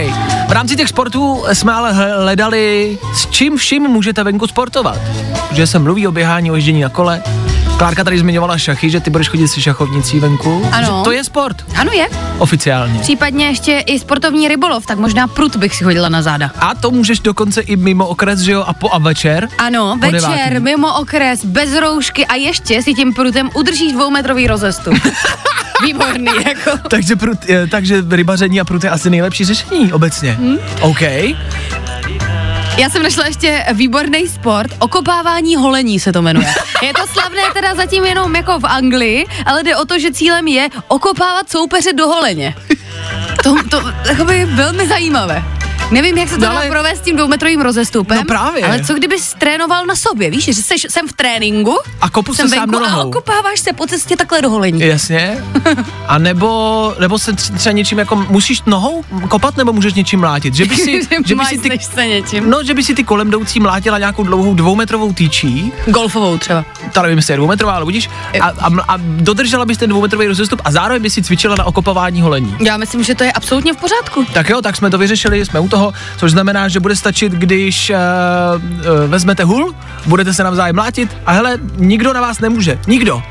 [0.48, 4.98] V rámci těch sportů jsme ale hledali, s čím vším můžete venku sportovat.
[5.52, 7.22] Že se mluví o běhání, o ježdění na kole.
[7.78, 10.68] Klárka tady zmiňovala šachy, že ty budeš chodit se šachovnicí venku.
[10.72, 10.86] Ano.
[10.86, 12.06] Že to je sport, Ano je.
[12.38, 13.00] oficiálně.
[13.00, 16.50] Případně ještě i sportovní rybolov, tak možná prut bych si hodila na záda.
[16.58, 19.48] A to můžeš dokonce i mimo okres, že jo, a po a večer.
[19.58, 20.60] Ano, Po večer, devátý.
[20.60, 24.94] mimo okres, bez roušky a ještě si tím prutem udržíš dvoumetrový rozestup.
[25.84, 26.70] Výborný, jako.
[26.88, 27.38] Takže, prut,
[27.70, 30.32] takže rybaření a prut je asi nejlepší řešení obecně.
[30.32, 30.56] Hmm?
[30.80, 31.00] OK.
[32.78, 36.54] Já jsem našla ještě výborný sport, okopávání holení se to jmenuje.
[36.82, 40.48] Je to slavné teda zatím jenom jako v Anglii, ale jde o to, že cílem
[40.48, 42.54] je okopávat soupeře do holeně.
[43.42, 45.53] To, to jakoby velmi zajímavé.
[45.90, 48.16] Nevím, jak se to No dá ale- provést s tím dvoumetrovým rozestupem.
[48.16, 48.64] No právě.
[48.64, 52.48] Ale co kdybys trénoval na sobě, víš, že jsi, jsem v tréninku, A kopu jsem
[52.48, 54.80] se sám venku a okopáváš se po cestě takhle do holení.
[54.80, 55.44] Jasně.
[56.08, 60.54] A nebo, nebo se tř- třeba něčím jako, musíš nohou kopat, nebo můžeš něčím mlátit?
[60.54, 62.50] Že by si, že by si ty, se něčím.
[62.50, 66.64] no, že by si ty kolem jdoucí mlátila nějakou dlouhou dvoumetrovou týčí, Golfovou třeba.
[66.92, 70.60] ta nevím, jestli je dvoumetrová, ale budíš, a, a, a dodržela bys ten dvoumetrový rozestup
[70.64, 72.56] a zároveň by si cvičila na okopování holení.
[72.60, 74.26] Já myslím, že to je absolutně v pořádku.
[74.32, 75.83] Tak jo, tak jsme to vyřešili, jsme u toho,
[76.16, 77.96] což znamená, že bude stačit, když uh,
[78.62, 79.74] uh, vezmete hul,
[80.06, 83.22] budete se navzájem mlátit a hele, nikdo na vás nemůže, nikdo.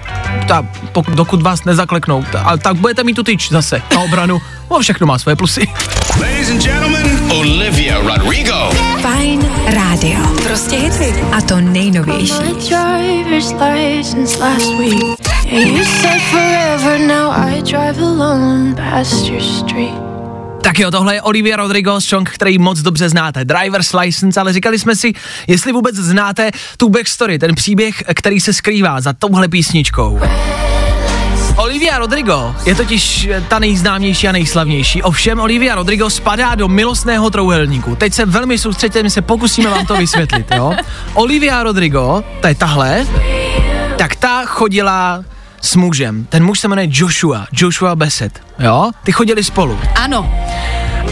[0.47, 4.41] Ta, pokud, dokud vás nezakleknou, ta, a tak budete mít tu tyč zase na obranu.
[4.71, 5.67] No, všechno má svoje plusy.
[6.19, 8.71] Ladies and gentlemen, Olivia Rodrigo.
[9.01, 10.19] Fajn rádio.
[10.43, 11.13] Prostě hity.
[11.31, 12.33] A to nejnovější.
[15.53, 20.12] Yeah, you said forever, now I drive alone past your street.
[20.63, 24.79] Tak jo, tohle je Olivia Rodrigo, song, který moc dobře znáte, Driver's License, ale říkali
[24.79, 25.13] jsme si,
[25.47, 30.19] jestli vůbec znáte tu backstory, ten příběh, který se skrývá za touhle písničkou.
[31.55, 35.03] Olivia Rodrigo je totiž ta nejznámější a nejslavnější.
[35.03, 37.95] Ovšem Olivia Rodrigo spadá do milostného trouhelníku.
[37.95, 40.73] Teď se velmi soustředěte, my se pokusíme vám to vysvětlit, jo.
[41.13, 43.07] Olivia Rodrigo, ta je tahle,
[43.97, 45.23] tak ta chodila
[45.61, 46.25] s mužem.
[46.29, 48.91] Ten muž se jmenuje Joshua, Joshua Bassett, jo.
[49.03, 49.79] Ty chodili spolu.
[49.95, 50.33] Ano,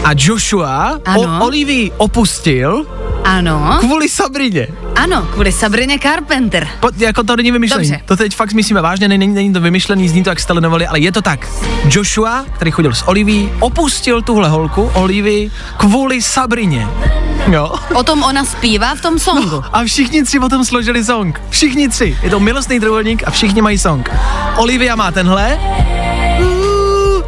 [0.04, 1.20] A Joshua Ano.
[1.20, 2.86] o Olivii opustil
[3.24, 4.68] ano, kvůli Sabrině.
[4.96, 6.68] ano, kvůli Sabrině Carpenter.
[6.80, 7.88] Po, jako to není vymyšlený.
[7.88, 8.04] Dobře.
[8.04, 11.12] To teď fakt myslíme vážně, není, není to vymyšlený, zní to jak stelenovali, ale je
[11.12, 11.48] to tak.
[11.90, 16.88] Joshua, který chodil s Oliví, opustil tuhle holku, Olivii, kvůli Sabrině.
[17.50, 17.74] Jo.
[17.94, 19.62] O tom ona zpívá v tom songu.
[19.72, 21.40] A všichni tři potom složili song.
[21.50, 22.18] Všichni tři.
[22.22, 24.10] Je to milostný trojúhelník a všichni mají song.
[24.56, 25.58] Olivia má tenhle.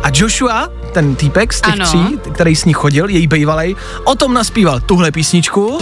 [0.02, 1.84] A Joshua, ten týpek z těch Ano.
[1.84, 5.78] tří, který s ní chodil, její bejvalej, o tom naspíval tuhle písničku.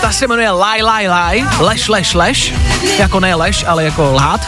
[0.00, 2.54] Ta se jmenuje Lie, Lie, Lie, Leš, Leš, Leš,
[2.98, 4.40] jako ne Leš, ale jako lhát.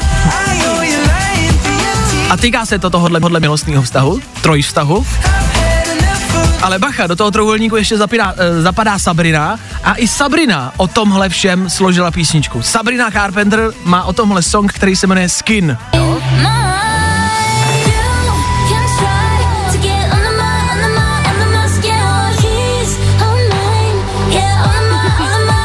[2.30, 5.06] A týká se to tohohle podle milostného vztahu, trojvztahu.
[6.62, 11.28] Ale bacha, do toho trojuhelníku ještě zapadá, uh, zapadá Sabrina a i Sabrina o tomhle
[11.28, 12.62] všem složila písničku.
[12.62, 15.78] Sabrina Carpenter má o tomhle song, který se jmenuje Skin.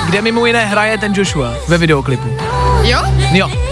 [0.06, 2.38] Kde mimo jiné hraje ten Joshua ve videoklipu.
[2.84, 3.00] Jo?
[3.32, 3.71] Jo,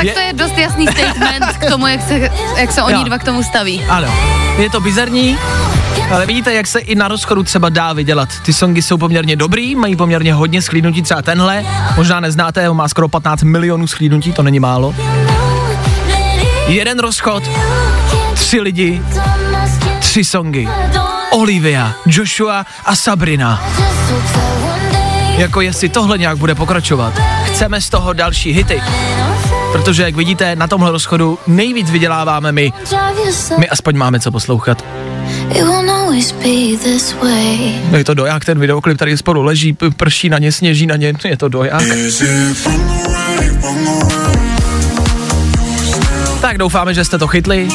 [0.00, 3.04] Tak Je- to je dost jasný statement k tomu, jak se, jak se oni Jo.
[3.04, 3.84] dva k tomu staví.
[3.88, 4.08] ano.
[4.58, 5.38] Je to bizarní,
[6.14, 8.28] ale vidíte, jak se i na rozchodu třeba dá vydělat.
[8.42, 11.64] Ty songy jsou poměrně dobrý, mají poměrně hodně schlídnutí, třeba tenhle,
[11.96, 14.94] možná neznáte, on má skoro 15 milionů schlídnutí, to není málo.
[16.66, 17.42] Jeden rozchod,
[18.34, 19.02] tři lidi,
[19.98, 20.68] tři songy.
[21.32, 23.64] Olivia, Joshua a Sabrina.
[25.36, 27.12] Jako jestli tohle nějak bude pokračovat.
[27.44, 28.82] Chceme z toho další hity.
[29.72, 32.72] Protože, jak vidíte, na tomhle rozchodu nejvíc vyděláváme my.
[33.58, 34.84] My aspoň máme co poslouchat.
[37.90, 41.12] No je to doják, ten videoklip tady spolu leží, prší na ně, sněží na ně,
[41.24, 41.82] je to doják.
[46.40, 47.68] Tak doufáme, že jste to chytli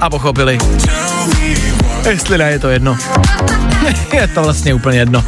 [0.00, 0.58] a pochopili.
[2.10, 2.96] Jestli ne, je to jedno.
[4.12, 5.24] je to vlastně úplně jedno.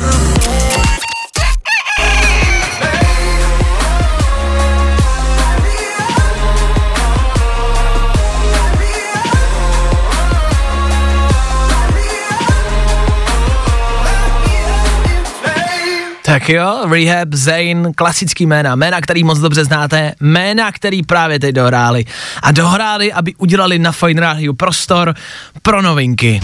[16.39, 21.55] Tak jo, Rehab, Zayn, klasický jména, jména, který moc dobře znáte, jména, který právě teď
[21.55, 22.05] dohráli.
[22.43, 25.15] A dohráli, aby udělali na Fine Radio prostor
[25.63, 26.41] pro novinky.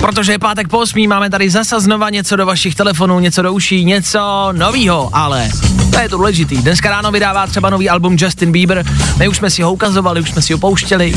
[0.00, 3.52] Protože je pátek po 8, máme tady zase znova něco do vašich telefonů, něco do
[3.52, 5.48] uší, něco novýho, ale
[5.94, 6.56] to je to důležitý.
[6.56, 8.84] Dneska ráno vydává třeba nový album Justin Bieber,
[9.18, 11.14] my už jsme si ho ukazovali, už jsme si ho pouštěli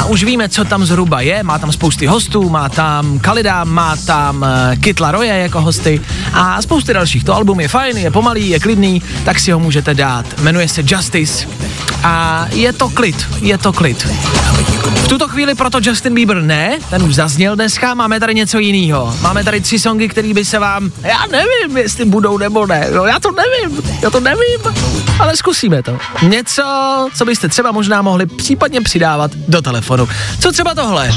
[0.00, 1.42] a už víme, co tam zhruba je.
[1.42, 6.00] Má tam spousty hostů, má tam Kalida, má tam uh, Kytla Roje jako hosty
[6.32, 7.24] a spousty dalších.
[7.24, 10.40] To album je fajn, je pomalý, je klidný, tak si ho můžete dát.
[10.40, 11.46] Jmenuje se Justice
[12.02, 14.08] a je to klid, je to klid.
[14.96, 19.14] V tuto chvíli proto Justin Bieber ne, ten už zazněl dneska, máme tady něco jiného.
[19.20, 23.04] Máme tady tři songy, které by se vám, já nevím, jestli budou nebo ne, no
[23.04, 24.60] já to nevím, já to nevím,
[25.20, 25.98] ale zkusíme to.
[26.22, 26.62] Něco,
[27.14, 30.08] co byste třeba možná mohli případně přidávat do telefonu.
[30.40, 31.10] Co třeba tohle?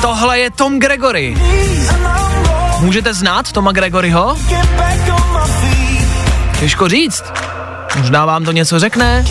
[0.00, 1.36] Tohle je Tom Gregory.
[2.80, 4.38] Můžete znát Toma Gregoryho?
[6.60, 7.24] Těžko říct.
[7.96, 9.24] Možná vám to něco řekne,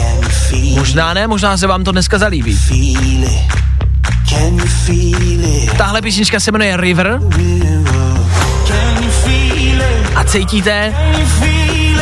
[0.75, 2.59] možná ne, možná se vám to dneska zalíbí.
[5.77, 7.19] Tahle písnička se jmenuje River
[10.15, 10.93] a cítíte,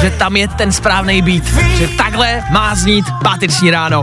[0.01, 1.43] že tam je ten správný beat,
[1.77, 4.01] že takhle má znít páteční ráno.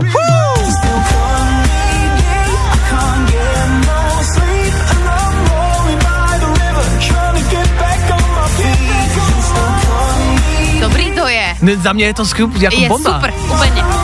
[10.81, 11.55] Dobrý to je.
[11.61, 13.13] Ne, za mě je to skup, jako Je bomba.
[13.13, 14.02] super, úplně.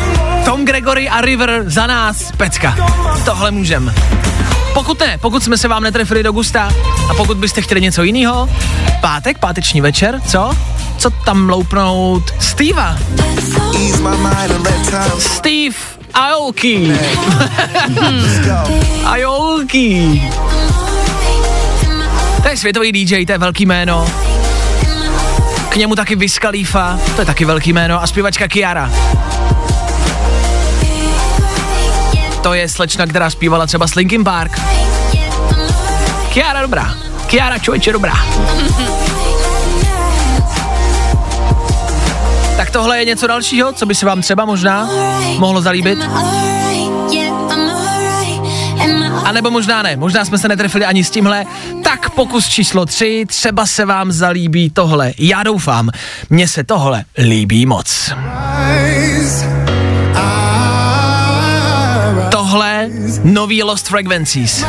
[0.49, 2.75] Tom Gregory a River za nás, pecka.
[3.25, 3.93] Tohle můžem.
[4.73, 6.73] Pokud ne, pokud jsme se vám netrefili do gusta
[7.09, 8.49] a pokud byste chtěli něco jiného,
[9.01, 10.51] pátek, páteční večer, co?
[10.97, 12.23] Co tam loupnout?
[12.39, 12.97] Steva.
[15.19, 15.75] Steve
[16.13, 16.93] Aoki.
[19.05, 20.21] Aoki.
[22.41, 24.07] To je světový DJ, to je velký jméno.
[25.69, 28.91] K němu taky Wiz Khalifa, to je taky velký jméno, a zpěvačka Kiara.
[32.49, 34.61] To je slečna, která zpívala třeba s Linkin Park.
[36.33, 36.95] Kiara dobrá.
[37.27, 38.13] Kiara člověče dobrá.
[42.57, 44.89] tak tohle je něco dalšího, co by se vám třeba možná
[45.37, 45.99] mohlo zalíbit.
[49.25, 51.45] A nebo možná ne, možná jsme se netrefili ani s tímhle.
[51.83, 55.13] Tak pokus číslo tři, třeba se vám zalíbí tohle.
[55.17, 55.89] Já doufám,
[56.29, 58.13] mně se tohle líbí moc.
[62.49, 62.89] Tohle
[63.23, 64.65] nový Lost Frequencies.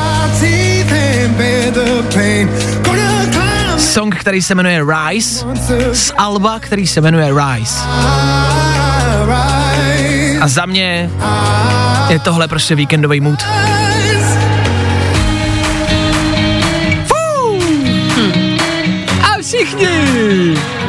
[3.79, 5.47] Song, který se jmenuje Rise,
[5.93, 7.81] z Alba, který se jmenuje Rise.
[10.41, 11.11] A za mě
[12.09, 13.43] je tohle prostě víkendový mood.
[17.07, 17.59] Fú!
[19.23, 20.80] A všichni!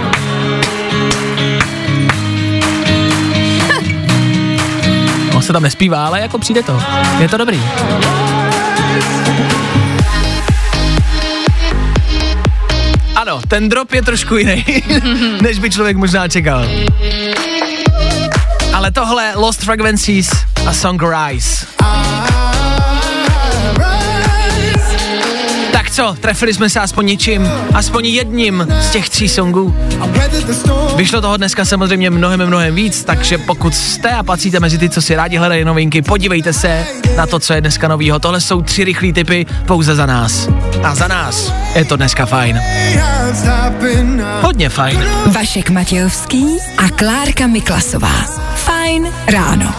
[5.51, 6.83] Se tam nespívá, ale jako přijde to.
[7.19, 7.61] Je to dobrý.
[13.15, 14.65] Ano, ten drop je trošku jiný,
[15.41, 16.65] než by člověk možná čekal.
[18.73, 20.29] Ale tohle Lost Frequencies
[20.67, 21.65] a Song Rise.
[25.91, 29.75] Co, trefili jsme se aspoň něčím, aspoň jedním z těch tří songů.
[30.95, 35.01] Vyšlo toho dneska samozřejmě mnohem, mnohem víc, takže pokud jste a patříte mezi ty, co
[35.01, 36.85] si rádi hledají novinky, podívejte se
[37.17, 38.19] na to, co je dneska novýho.
[38.19, 40.49] Tohle jsou tři rychlé typy pouze za nás.
[40.83, 42.61] A za nás je to dneska fajn.
[44.41, 45.05] Hodně fajn.
[45.25, 46.45] Vašek Matějovský
[46.77, 48.25] a Klárka Miklasová.
[48.55, 49.73] Fajn ráno.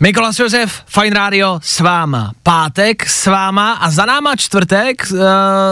[0.00, 2.32] Mikolas Josef, Fine Radio s váma.
[2.42, 5.18] Pátek s váma a za náma čtvrtek, uh,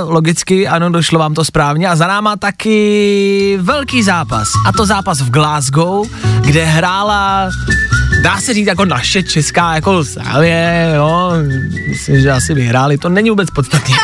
[0.05, 4.49] logicky, ano, došlo vám to správně, a za náma taky velký zápas.
[4.67, 6.09] A to zápas v Glasgow,
[6.41, 7.51] kde hrála
[8.23, 11.33] dá se říct jako naše česká jako Slávě, jo,
[11.89, 13.95] myslím, že asi vyhráli, to není vůbec podstatný.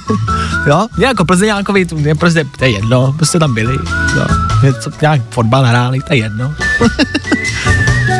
[0.66, 3.74] jo, jako Plzeňákovi, to prostě, to je jedno, prostě tam byli,
[4.16, 4.26] jo,
[4.62, 6.54] něco, nějak fotbal hráli, to je jedno.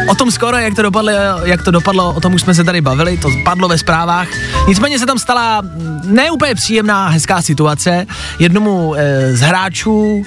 [0.09, 1.11] O tom skoro, jak to, dopadlo,
[1.45, 4.29] jak to dopadlo, o tom už jsme se tady bavili, to padlo ve zprávách.
[4.69, 5.63] Nicméně se tam stala
[6.05, 8.07] neúplně příjemná, hezká situace.
[8.39, 10.23] Jednomu e, z hráčů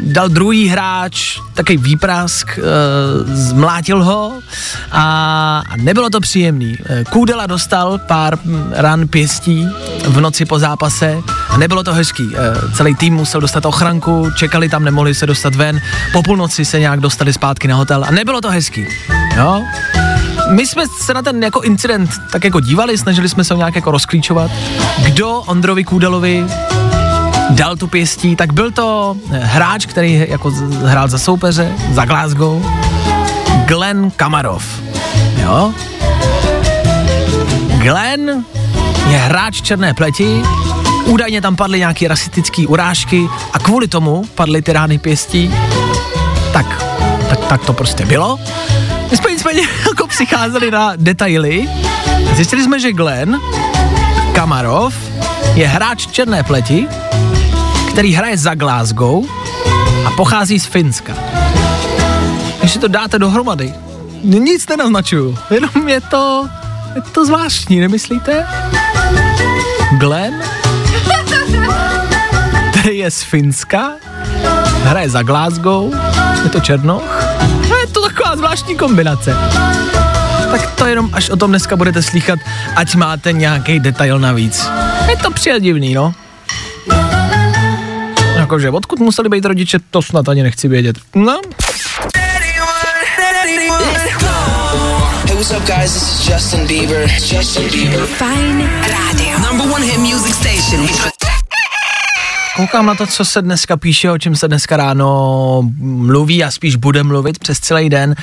[0.00, 2.62] dal druhý hráč takový výprask, e,
[3.36, 4.32] zmlátil ho
[4.92, 6.76] a, a nebylo to příjemný.
[6.86, 8.38] E, Kůdela dostal pár
[8.70, 9.66] ran pěstí
[10.08, 11.18] v noci po zápase
[11.48, 12.30] A nebylo to hezký.
[12.36, 15.80] E, celý tým musel dostat ochranku, čekali tam, nemohli se dostat ven.
[16.12, 18.86] Po půlnoci se nějak dostali zpátky na hotel a nebylo to hezký.
[19.38, 19.62] Jo?
[20.50, 23.74] My jsme se na ten jako incident tak jako dívali, snažili jsme se ho nějak
[23.74, 24.50] jako rozklíčovat.
[25.02, 26.46] Kdo Ondrovi Kůdelovi
[27.50, 30.50] dal tu pěstí, tak byl to hráč, který jako
[30.84, 32.62] hrál za soupeře, za Glasgow,
[33.64, 34.64] Glenn Kamarov.
[35.42, 35.72] Jo?
[37.78, 38.44] Glenn
[39.08, 40.42] je hráč černé pleti,
[41.04, 45.54] údajně tam padly nějaké rasistické urážky a kvůli tomu padly ty rány pěstí.
[46.52, 46.84] Tak,
[47.28, 48.38] tak, tak to prostě bylo.
[49.12, 51.68] Jsme nicméně jako přicházeli na detaily.
[52.34, 53.40] Zjistili jsme, že Glenn
[54.32, 54.94] Kamarov
[55.54, 56.88] je hráč černé pleti,
[57.90, 59.24] který hraje za Glasgow
[60.06, 61.14] a pochází z Finska.
[62.58, 63.74] Když si to dáte dohromady,
[64.22, 66.48] nic nenaznačuju, jenom je to,
[66.94, 68.46] je to zvláštní, nemyslíte?
[69.98, 70.42] Glenn,
[72.70, 73.90] který je z Finska,
[74.84, 75.94] hraje za Glasgow,
[76.44, 77.47] je to Černoch, no
[77.88, 79.36] to taková zvláštní kombinace.
[80.50, 82.38] Tak to jenom až o tom dneska budete slychat,
[82.76, 84.68] ať máte nějaký detail navíc.
[85.08, 86.14] Je to přijel divný, no.
[88.36, 90.96] Jakože odkud museli být rodiče, to snad ani nechci vědět.
[91.14, 91.40] No,
[95.28, 95.92] Hey, what's up, guys?
[95.94, 97.08] This is Justin Bieber.
[97.32, 98.06] Justin Bieber.
[98.06, 99.38] Fajn rádio.
[99.38, 101.17] Number one hit music station.
[102.58, 106.76] Koukám na to, co se dneska píše, o čem se dneska ráno mluví a spíš
[106.76, 108.14] bude mluvit přes celý den.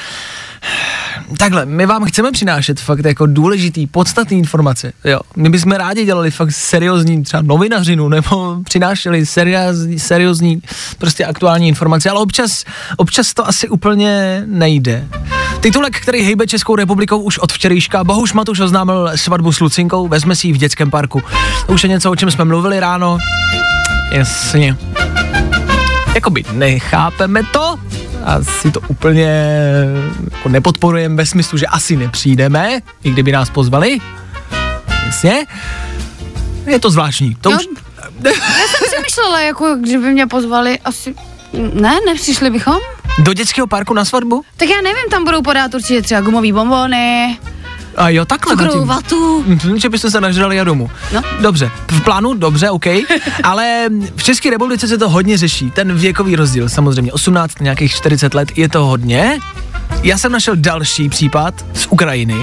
[1.37, 5.19] Takhle, my vám chceme přinášet fakt jako důležitý, podstatný informace, jo.
[5.35, 10.61] My bychom rádi dělali fakt seriózní třeba novinařinu, nebo přinášeli seriózní, seriózní
[10.97, 12.65] prostě aktuální informace, ale občas,
[12.97, 15.07] občas to asi úplně nejde.
[15.59, 20.35] Titulek, který hejbe Českou republikou už od včerejška, Bohuš Matuš oznámil svatbu s Lucinkou, vezme
[20.35, 21.21] si ji v dětském parku.
[21.67, 23.17] To už je něco, o čem jsme mluvili ráno.
[24.11, 24.77] Jasně.
[26.15, 27.79] Jakoby nechápeme to,
[28.23, 29.29] asi to úplně
[30.33, 33.97] jako nepodporujeme ve smyslu, že asi nepřijdeme, i kdyby nás pozvali.
[35.05, 35.45] Jasně.
[36.65, 37.35] Je to zvláštní.
[37.41, 37.57] To No.
[37.57, 37.65] už,
[38.25, 38.31] Já
[38.67, 41.15] jsem přemýšlela, jako kdyby mě pozvali, asi...
[41.73, 42.77] Ne, nepřišli bychom?
[43.19, 44.43] do dětského parku na svatbu?
[44.57, 47.37] Tak já nevím, tam budou podat určitě třeba gumový bonbony,
[47.97, 48.55] A jo, takhle.
[48.55, 49.43] cukrovou vatu.
[49.47, 50.89] Mhm, že byste se nažrali a domů.
[51.13, 51.21] No.
[51.41, 52.85] Dobře, v plánu, dobře, OK,
[53.43, 53.85] ale
[54.15, 58.57] v České republice se to hodně řeší, ten věkový rozdíl, samozřejmě 18, nějakých 40 let,
[58.57, 59.39] je to hodně.
[60.03, 62.35] Já jsem našel další případ z Ukrajiny.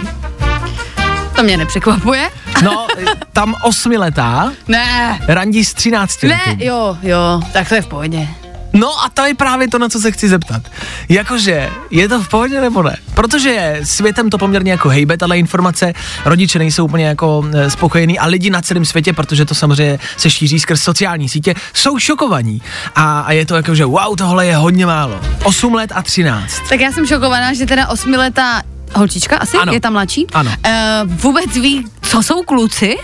[1.36, 2.30] To mě nepřekvapuje.
[2.62, 2.86] No,
[3.32, 8.28] tam osmiletá Ne, randí s 13 ne, jo, jo, tak to je v pohodě.
[8.72, 10.62] No a to je právě to, na co se chci zeptat.
[11.08, 12.96] Jakože, je to v pohodě nebo ne?
[13.14, 15.92] Protože světem to poměrně jako hejbe, tahle informace,
[16.24, 20.30] rodiče nejsou úplně jako e, spokojení a lidi na celém světě, protože to samozřejmě se
[20.30, 22.62] šíří skrz sociální sítě, jsou šokovaní.
[22.94, 25.20] A, a je to jako, že wow, tohle je hodně málo.
[25.44, 26.52] 8 let a 13.
[26.68, 28.62] Tak já jsem šokovaná, že teda osmiletá
[28.94, 29.72] holčička asi Ano.
[29.72, 30.26] je tam mladší.
[30.32, 30.50] Ano.
[30.50, 30.72] Uh,
[31.14, 32.96] vůbec ví, co jsou kluci?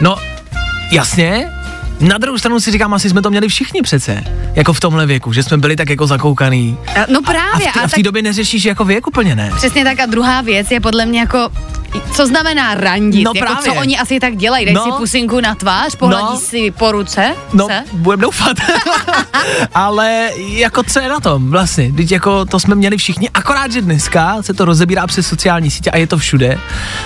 [0.00, 0.16] No,
[0.90, 1.50] jasně,
[2.02, 4.24] na druhou stranu si říkám, asi jsme to měli všichni přece,
[4.54, 6.78] jako v tomhle věku, že jsme byli tak jako zakoukaný.
[7.08, 7.66] No právě.
[7.66, 9.52] a v té tak, době neřešíš jako věk úplně ne.
[9.56, 11.48] Přesně tak a druhá věc je podle mě jako,
[12.14, 13.24] co znamená randit?
[13.24, 13.72] No jako právě.
[13.72, 14.64] co oni asi tak dělají?
[14.64, 14.84] Dají No.
[14.84, 16.40] si pusinku na tvář, pohladí No.
[16.40, 17.34] si po ruce?
[17.52, 17.82] No, Se?
[17.92, 18.56] budem doufat.
[19.74, 21.92] Ale jako co je na tom vlastně?
[21.92, 25.90] Teď jako to jsme měli všichni, akorát, že dneska se to rozebírá přes sociální sítě
[25.90, 26.58] a je to všude,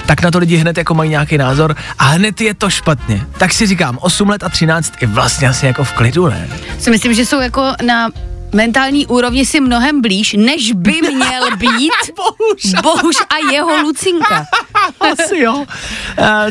[0.07, 3.27] tak na to lidi hned jako mají nějaký názor a hned je to špatně.
[3.39, 6.49] Tak si říkám, 8 let a 13 je vlastně asi jako v klidu, ne?
[6.79, 8.09] Si myslím, že jsou jako na
[8.53, 12.83] mentální úrovni si mnohem blíž, než by měl být Bohuž.
[12.83, 14.47] Bohuž a jeho Lucinka.
[15.13, 15.55] Asi jo.
[15.55, 15.67] Uh,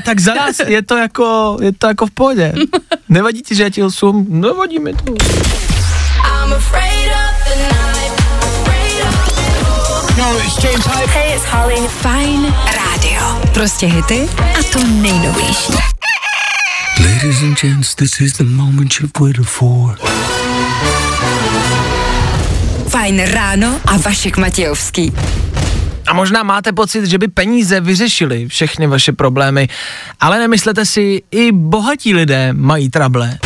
[0.06, 2.54] tak za nás je to jako, je to jako v pohodě.
[3.10, 4.26] Nevadí ti, že já ti 8?
[4.30, 5.04] Nevadí mi to.
[10.18, 11.88] No, it's James Hype.
[11.88, 13.42] Fajn rádio.
[13.54, 14.30] Prostě hity
[14.60, 15.74] a to nejnovější.
[17.00, 19.98] Ladies and gents, this is the moment you've waited for.
[22.88, 25.14] Fajn ráno a Vašek Matějovský.
[26.08, 29.68] A možná máte pocit, že by peníze vyřešily všechny vaše problémy,
[30.20, 33.38] ale nemyslete si, i bohatí lidé mají trable.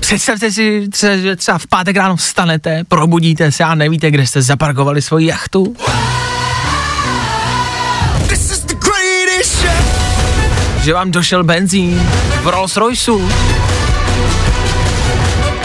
[0.00, 0.88] Představte si,
[1.22, 5.76] že třeba v pátek ráno vstanete, probudíte se a nevíte, kde jste zaparkovali svoji jachtu.
[10.86, 12.08] Že vám došel benzín
[12.42, 13.28] v Rolls Royceu.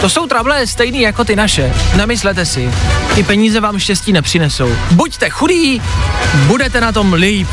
[0.00, 1.74] To jsou trable stejný jako ty naše.
[1.96, 2.70] Nemyslete si,
[3.14, 4.76] ty peníze vám štěstí nepřinesou.
[4.90, 5.82] Buďte chudí,
[6.46, 7.48] budete na tom líp.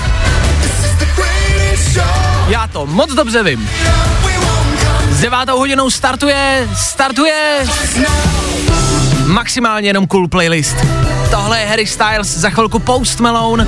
[2.47, 3.70] Já to moc dobře vím.
[5.09, 7.65] S devátou hodinou startuje, startuje
[9.26, 10.76] maximálně jenom cool playlist.
[11.32, 13.67] Tohle je Harry Styles, za chvilku Post Malone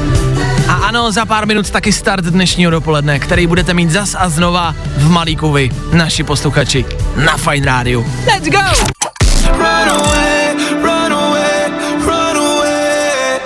[0.68, 4.76] a ano, za pár minut taky start dnešního dopoledne, který budete mít zas a znova
[4.98, 6.86] v Malíku vy, naši posluchači,
[7.16, 8.06] na Fine Rádiu.
[8.28, 8.60] Let's go!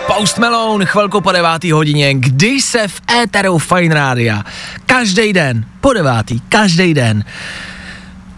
[0.07, 4.43] Post Malone, chvilku po devátý hodině, kdy se v éteru Fine Rádia
[4.86, 7.24] každý den, po devátý, každý den,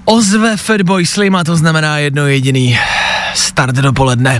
[0.06, 2.80] ozve Fatboy Slim a to znamená jedno jediný
[3.34, 4.40] start dopoledne.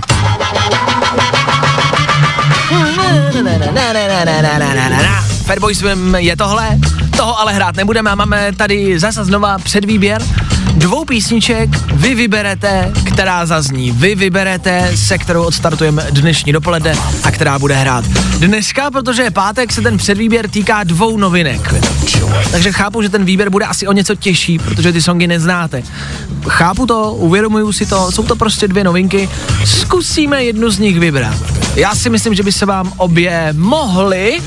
[5.46, 6.78] Fatboy Slim je tohle,
[7.18, 10.22] toho ale hrát nebudeme a máme tady zase znova předvýběr
[10.74, 16.94] dvou písniček, vy vyberete, která zazní, vy vyberete, se kterou odstartujeme dnešní dopoledne
[17.24, 18.04] a která bude hrát.
[18.38, 21.74] Dneska, protože je pátek, se ten předvýběr týká dvou novinek.
[22.50, 25.82] Takže chápu, že ten výběr bude asi o něco těžší, protože ty songy neznáte.
[26.48, 29.28] Chápu to, uvědomuju si to, jsou to prostě dvě novinky,
[29.64, 31.36] zkusíme jednu z nich vybrat.
[31.76, 34.40] Já si myslím, že by se vám obě mohly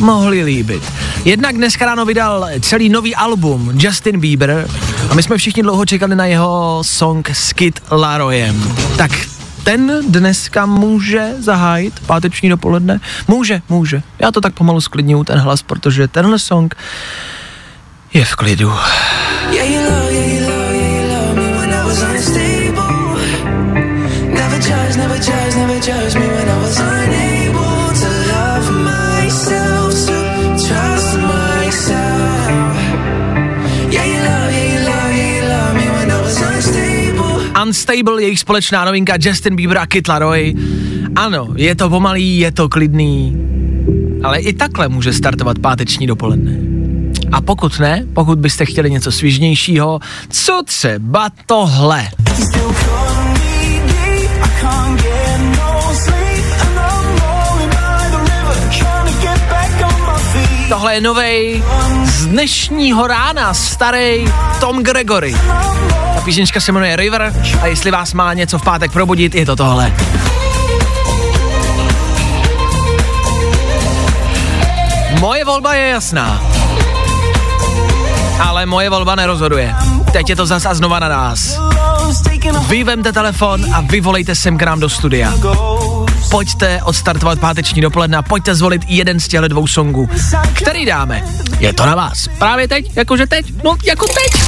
[0.00, 0.82] mohli líbit.
[1.24, 4.68] Jednak dneska ráno vydal celý nový album Justin Bieber
[5.10, 8.76] a my jsme všichni dlouho čekali na jeho song s Kid Laroyem.
[8.96, 9.10] Tak
[9.64, 13.00] ten dneska může zahájit páteční dopoledne?
[13.28, 14.02] Může, může.
[14.18, 16.74] Já to tak pomalu sklidňuju ten hlas, protože tenhle song
[18.12, 18.72] je v klidu.
[21.34, 22.00] Me when I was.
[24.34, 27.29] Never judge, never judge, me when I was
[37.62, 38.22] unstable.
[38.22, 40.54] Jejich společná novinka Justin Bieber a Kid Laroi.
[41.16, 43.36] Ano, je to pomalý, je to klidný,
[44.22, 46.52] ale i takhle může startovat páteční dopoledne.
[47.32, 52.08] A pokud ne, pokud byste chtěli něco svižnějšího, co třeba tohle.
[60.68, 61.62] Tohle je novej
[62.04, 64.24] z dnešního rána starý
[64.60, 65.34] Tom Gregory.
[66.20, 69.56] Ta písnička se jmenuje River a jestli vás má něco v pátek probudit, je to
[69.56, 69.92] tohle.
[75.20, 76.42] Moje volba je jasná.
[78.40, 79.74] Ale moje volba nerozhoduje.
[80.12, 81.60] Teď je to zas a znova na nás.
[82.68, 85.32] Vy vemte telefon a vyvolejte sem k nám do studia.
[86.30, 90.08] Pojďte odstartovat páteční dopoledne a pojďte zvolit jeden z těchto dvou songů.
[90.52, 91.24] Který dáme?
[91.58, 92.28] Je to na vás.
[92.38, 92.96] Právě teď?
[92.96, 93.46] Jakože teď?
[93.64, 94.40] No, jako teď.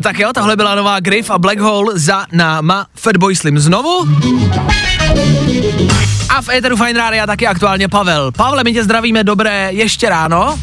[0.00, 4.08] Tak jo, tohle byla nová Griff a Black Hole za náma Fatboy Slim znovu.
[6.28, 8.32] A v Eteru Fine Rádia taky aktuálně Pavel.
[8.32, 10.58] Pavle, my tě zdravíme, dobré ještě ráno.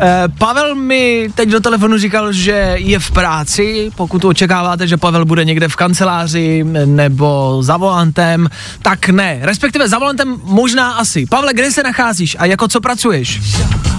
[0.00, 5.24] Eh, Pavel mi teď do telefonu říkal, že je v práci, pokud očekáváte, že Pavel
[5.24, 8.48] bude někde v kanceláři nebo za volantem,
[8.82, 11.26] tak ne, respektive za volantem možná asi.
[11.26, 13.40] Pavle, kde se nacházíš a jako co pracuješ?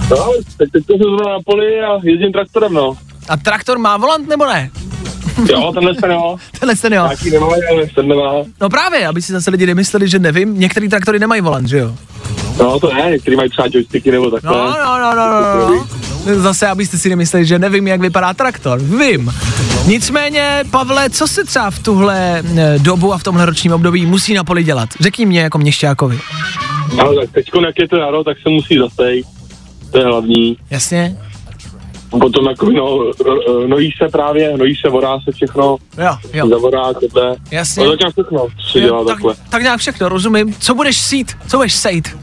[0.10, 2.98] No, teď teď jsem na poli a jezdím traktorem, no.
[3.30, 4.70] A traktor má volant nebo ne?
[5.50, 6.38] Jo, tenhle ten jo.
[6.60, 7.04] Tenhle ten jo.
[7.04, 7.48] Nějaký nemá,
[7.96, 8.34] ten nemá.
[8.62, 11.96] No právě, aby si zase lidi nemysleli, že nevím, některý traktory nemají volant, že jo?
[12.60, 14.58] No to ne, některý mají třeba joysticky nebo takhle.
[14.58, 15.86] No, no, no, no, no,
[16.26, 16.42] no.
[16.42, 18.80] Zase, abyste si nemysleli, že nevím, jak vypadá traktor.
[18.82, 19.34] Vím.
[19.86, 24.34] Nicméně, Pavle, co se třeba v tuhle eh, dobu a v tomhle ročním období musí
[24.34, 24.90] na poli dělat?
[25.00, 26.20] Řekni mě jako měšťákovi.
[26.98, 29.26] No, tak teďko, jak je to jaro, tak se musí zasejt.
[29.92, 30.58] To je hlavní.
[30.70, 31.18] Jasně?
[32.10, 35.78] Potom jako, no, ro- nojí se právě, nojí se, vodá se všechno.
[35.98, 36.48] Jo, jo.
[36.50, 37.36] Zavorá, tohle.
[37.52, 37.84] Jasně.
[37.86, 39.36] No, tak nějak všechno, co se Jo, dělá tak, takhle.
[39.50, 40.56] tak nějak všechno, rozumím.
[40.60, 41.32] Co budeš sít?
[41.48, 42.18] Co budeš sejt?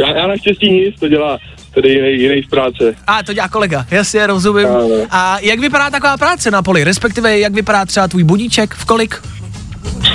[0.00, 1.38] Já, já naštěstí nic, to dělá
[1.74, 2.96] tady jiný, jiný z práce.
[3.06, 4.66] A to dělá kolega, jasně, rozumím.
[4.66, 4.88] Ano.
[5.10, 6.84] A jak vypadá taková práce na poli?
[6.84, 9.22] Respektive, jak vypadá třeba tvůj budíček, v kolik?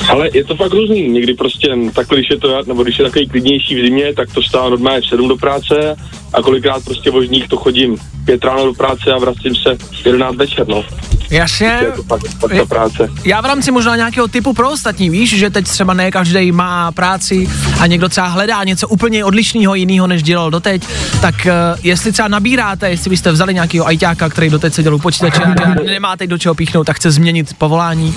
[0.10, 1.10] Ale je to fakt různý.
[1.10, 4.44] Někdy prostě takhle, když je to, nebo když je takový klidnější v zimě, tak to
[4.44, 5.96] stává normálně v 7 do práce
[6.34, 10.36] a kolikrát prostě vožník to chodím pět ráno do práce a vracím se v 11
[10.36, 10.86] večer, no.
[11.32, 11.80] Jasně.
[11.82, 13.10] Je to fakt, fakt ta práce.
[13.26, 16.92] Já v rámci možná nějakého typu pro ostatní, víš, že teď třeba ne každý má
[16.92, 20.88] práci a někdo třeba hledá něco úplně odlišného jiného, než dělal doteď,
[21.22, 25.42] tak uh, jestli třeba nabíráte, jestli byste vzali nějakého ajťáka, který doteď seděl u počítače
[25.42, 28.16] a nemá teď do čeho píchnout, tak chce změnit povolání.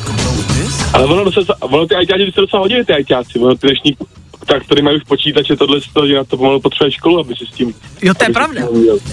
[0.92, 3.96] Ale ono, ono ty ajťáci by se docela hodili, ty ajťáci, ono ty dnešní
[4.44, 7.50] traktory mají už počítače, tohle, to, že na to pomalu potřebuje školu, aby si s
[7.50, 7.74] tím...
[8.02, 8.62] Jo, to je pravda.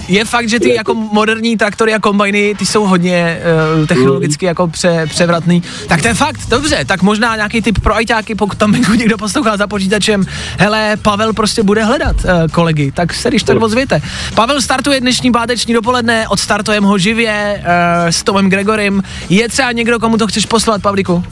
[0.08, 3.40] Je fakt, že ty jako moderní traktory a kombajny, ty jsou hodně
[3.78, 5.62] uh, technologicky jako pře, převratný.
[5.88, 9.18] Tak to je fakt, dobře, tak možná nějaký typ pro ajťáky, pokud tam venku někdo
[9.18, 10.24] poslouchá za počítačem.
[10.58, 14.02] Hele, Pavel prostě bude hledat uh, kolegy, tak se když tak ozvěte.
[14.34, 19.02] Pavel startuje dnešní páteční dopoledne, odstartujeme ho živě uh, s Tomem Gregorem.
[19.28, 21.24] Je třeba někdo, komu to chceš poslat, Pavlíku?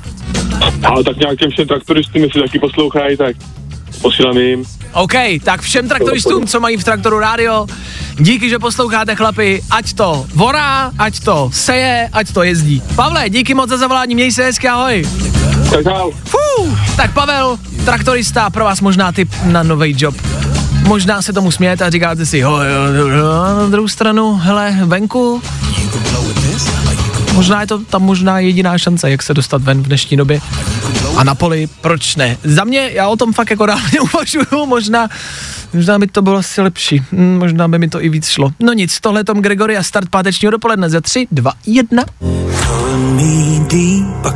[0.84, 3.36] Ale tak nějak těm všem traktoristům, jestli taky poslouchají, tak
[4.00, 4.64] posílám jim.
[4.92, 5.12] OK,
[5.44, 7.66] tak všem traktoristům, co mají v traktoru rádio,
[8.18, 12.82] díky, že posloucháte chlapi, ať to vorá, ať to seje, ať to jezdí.
[12.96, 15.04] Pavle, díky moc za zavolání, měj se hezky, ahoj.
[15.70, 16.10] Tak dál.
[16.24, 20.14] Fů, tak Pavel, traktorista, pro vás možná tip na nový job.
[20.82, 22.58] Možná se tomu smějete a říkáte si, jo,
[22.96, 25.42] jo, jo, na druhou stranu, hele, venku,
[27.34, 30.40] možná je to tam možná jediná šance, jak se dostat ven v dnešní době.
[31.16, 32.36] A na poli, proč ne?
[32.44, 35.08] Za mě, já o tom fakt jako reálně uvažuju, možná,
[35.74, 38.50] možná by to bylo asi lepší, Hm, možná by mi to i víc šlo.
[38.60, 42.04] No nic, tohle Tom Gregory a start pátečního dopoledne za 3, 2, 1.
[42.18, 44.26] Pulling me deep,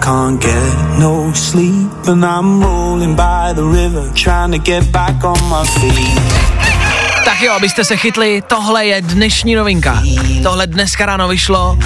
[7.24, 10.02] Tak jo, abyste se chytli, tohle je dnešní novinka.
[10.42, 11.78] Tohle dneska ráno vyšlo.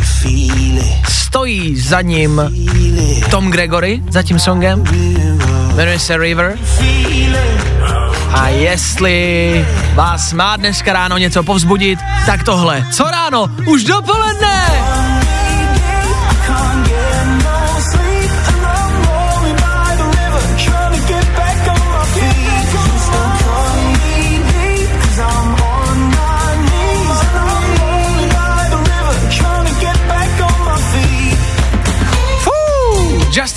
[1.09, 2.43] Stojí za ním
[3.31, 4.85] Tom Gregory, za tím songem.
[5.75, 6.59] Jmenuje se River.
[8.33, 12.87] A jestli vás má dneska ráno něco povzbudit, tak tohle.
[12.93, 13.47] Co ráno?
[13.67, 15.18] Už dopoledne!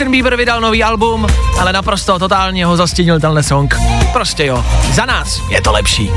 [0.02, 1.28] Justin Bieber vydal nový album,
[1.60, 3.76] ale naprosto totálně ho zastínil tenhle song.
[4.14, 6.12] Prostě jo, za nás je to lepší.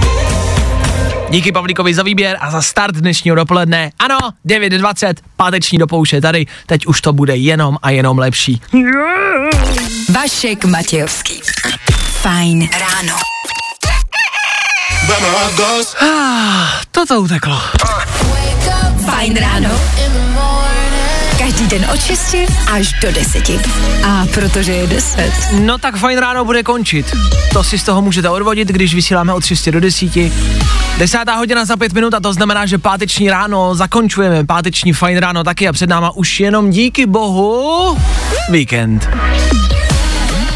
[1.31, 3.91] Díky Pavlíkovi za výběr a za start dnešního dopoledne.
[3.99, 8.61] Ano, 9.20, páteční dopouše tady, teď už to bude jenom a jenom lepší.
[10.13, 11.41] Vašek Matějovský.
[12.23, 13.17] Fajn ráno.
[16.01, 17.61] Ah, toto uteklo.
[19.05, 19.71] Fajn ráno.
[21.55, 22.37] Každý den od 6
[22.73, 23.51] až do 10.
[24.07, 25.33] A protože je 10.
[25.61, 27.17] No tak fajn ráno bude končit.
[27.53, 30.11] To si z toho můžete odvodit, když vysíláme od 6 do 10.
[30.99, 34.45] Desátá hodina za pět minut a to znamená, že páteční ráno zakončujeme.
[34.45, 37.99] Páteční fajn ráno taky a před náma už jenom díky bohu
[38.51, 39.09] víkend.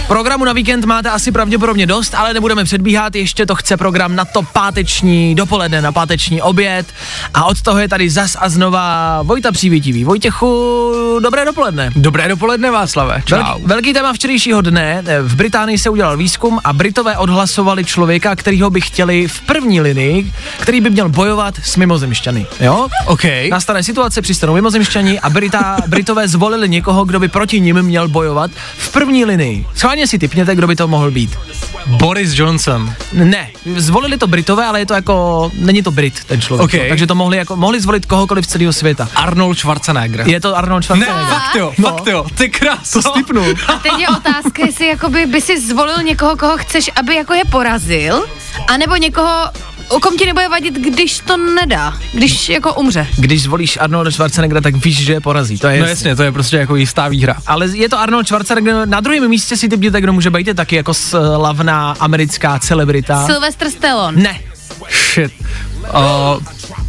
[0.08, 4.24] Programu na víkend máte asi pravděpodobně dost, ale nebudeme předbíhat, ještě to chce program na
[4.24, 6.86] to páteční dopoledne, na páteční oběd
[7.34, 10.04] a od toho je tady zas a znova Vojta Přívětivý.
[10.04, 11.90] Vojtěchu, dobré dopoledne.
[11.96, 13.22] Dobré dopoledne, Václave.
[13.24, 13.36] Čau.
[13.36, 15.02] Velký, velký téma včerejšího dne.
[15.22, 20.32] V Británii se udělal výzkum a Britové odhlasovali člověka, kterýho by chtěli v první linii,
[20.60, 22.46] který by měl bojovat s mimozemšťany.
[22.60, 22.88] Jo?
[23.06, 23.24] OK.
[23.50, 28.50] Nastane situace, přistanou mimozemšťani a Brita, Britové zvolili někoho, kdo by proti nim měl bojovat
[28.76, 29.66] v první linii.
[29.74, 31.38] Schválně si typněte, kdo by to mohl být.
[31.86, 32.94] Boris Johnson.
[33.12, 36.64] Ne, zvolili to Britové, ale je to jako, není to Brit ten člověk.
[36.64, 36.74] OK.
[36.74, 36.82] jo.
[36.88, 39.08] Takže to mohli, jako, mohli zvolit kohokoliv z celého světa.
[39.14, 40.28] Arnold Schwarzenegger.
[40.28, 41.26] Je to Arnold ne, Schwarzenegger.
[41.28, 41.88] fakt jo, No.
[41.90, 43.02] fakt jo, ty krásno.
[43.02, 43.54] To stipnul.
[43.68, 47.44] A teď je otázka, jestli jakoby by si zvolil někoho, koho chceš, aby jako je
[47.44, 48.24] porazil,
[48.68, 49.44] anebo někoho,
[50.02, 53.06] kom ti nebude vadit, když to nedá, když jako umře.
[53.16, 55.58] Když zvolíš Arnolda Schwarzeneggera, tak víš, že je porazí.
[55.58, 57.36] To je No jasně, to je prostě jako jistá výhra.
[57.46, 60.76] Ale je to Arnold Schwarzenegger, na druhém místě si typněte, kdo může být, je taky
[60.76, 63.26] jako slavná americká celebrita.
[63.26, 64.22] Sylvester Stallone.
[64.22, 64.40] ne,
[64.90, 65.32] Shit.
[65.94, 66.42] Uh,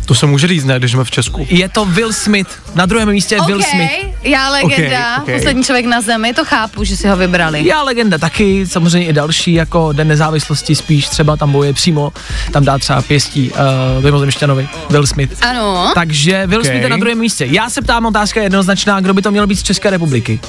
[0.06, 1.48] to se může říct, ne, když jsme v Česku.
[1.50, 2.50] je to Will Smith.
[2.76, 3.92] Na druhém místě je Will Smith.
[4.24, 5.36] já legenda, Ok, ok.
[5.36, 7.68] poslední člověk na zemi, to chápu, že si ho vybrali.
[7.68, 12.14] Já legenda taky, samozřejmě i další, jako Den nezávislosti spíš, třeba tam boje přímo,
[12.52, 15.38] tam dá třeba pěstí uh, Mimozemšťanovi, Will Smith.
[15.46, 15.92] Ano.
[15.96, 17.46] Takže Will Smith je na druhém místě.
[17.52, 20.40] Já se ptám, otázka je jednoznačná, kdo by to měl být z České republiky.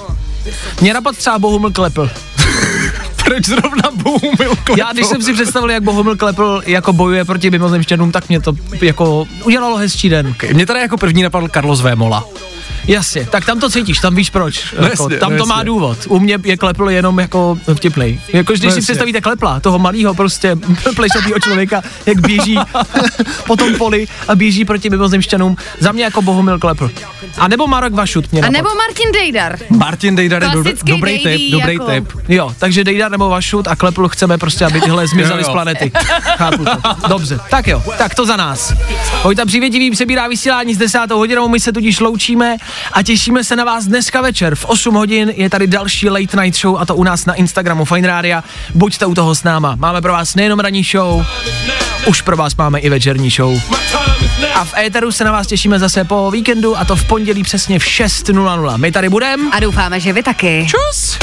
[0.80, 2.11] Mě napad třeba Bohumil Klepl.
[3.31, 8.12] Proč zrovna Bohumil Já, když jsem si představil, jak Bohumil Klepl jako bojuje proti mimozemšťanům,
[8.12, 8.53] tak mě to
[8.83, 10.35] jako udělalo hezčí den.
[10.53, 12.24] Mě tady jako první napadl Carlos Vémola.
[12.87, 14.72] Jasně, tak tam to cítíš, tam víš proč.
[14.81, 15.64] No jako, jasně, tam no to má jasně.
[15.66, 15.99] důvod.
[16.09, 18.20] U mě je Klepl jenom jako vtipnej.
[18.33, 18.83] Jako když No si jasně.
[18.83, 20.57] představíte Klepla, toho malého prostě
[20.97, 22.59] plešatýho člověka, jak běží
[23.47, 26.91] po tom poli a běží proti mimozemšťanům, za mě jako Bohumil Klepl.
[27.39, 29.59] A nebo Marek Vašut mě A nebo Martin Dejdar.
[29.70, 32.12] Martin Dejdar je do, dobrý Dejdy, tip, dobrý jako- tip.
[32.28, 35.93] Jo, takže Dejdar nebo Vašut a Klepl chceme prostě, aby tyhle zmizely z planety.
[36.37, 36.70] Chápu to.
[37.09, 38.74] Dobře, tak jo, tak to za nás.
[39.24, 42.57] Vojta Přivětivý přebírá vysílání s desátou hodinou, my se tudíž loučíme
[42.93, 44.55] a těšíme se na vás dneska večer.
[44.55, 47.85] V 8 hodin je tady další Late Night Show a to u nás na Instagramu
[47.85, 48.41] Fine Radio.
[48.75, 49.75] Buďte u toho s náma.
[49.77, 51.27] Máme pro vás nejenom ranní show,
[52.07, 53.61] už pro vás máme i večerní show.
[54.55, 57.79] A v éteru se na vás těšíme zase po víkendu a to v pondělí přesně
[57.79, 58.79] v 6.00.
[58.79, 59.43] My tady budeme.
[59.53, 60.66] A doufáme, že vy taky.
[60.68, 61.18] Čus!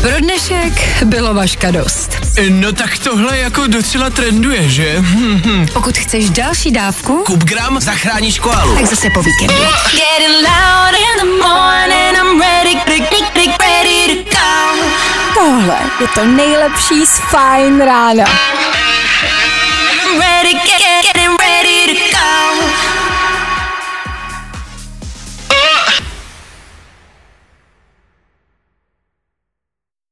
[0.00, 2.16] Pro dnešek bylo vaška dost.
[2.48, 5.02] No tak tohle jako docela trenduje, že?
[5.72, 8.74] Pokud chceš další dávku, Kup gram, zachráníš koalu.
[8.76, 9.54] tak zase po víkendu.
[9.92, 14.84] Getting loud in the morning, I'm ready, ready, ready to go.
[15.34, 18.24] Tohle je to nejlepší z Fajn rána.
[20.20, 22.99] Ready, get, getting ready.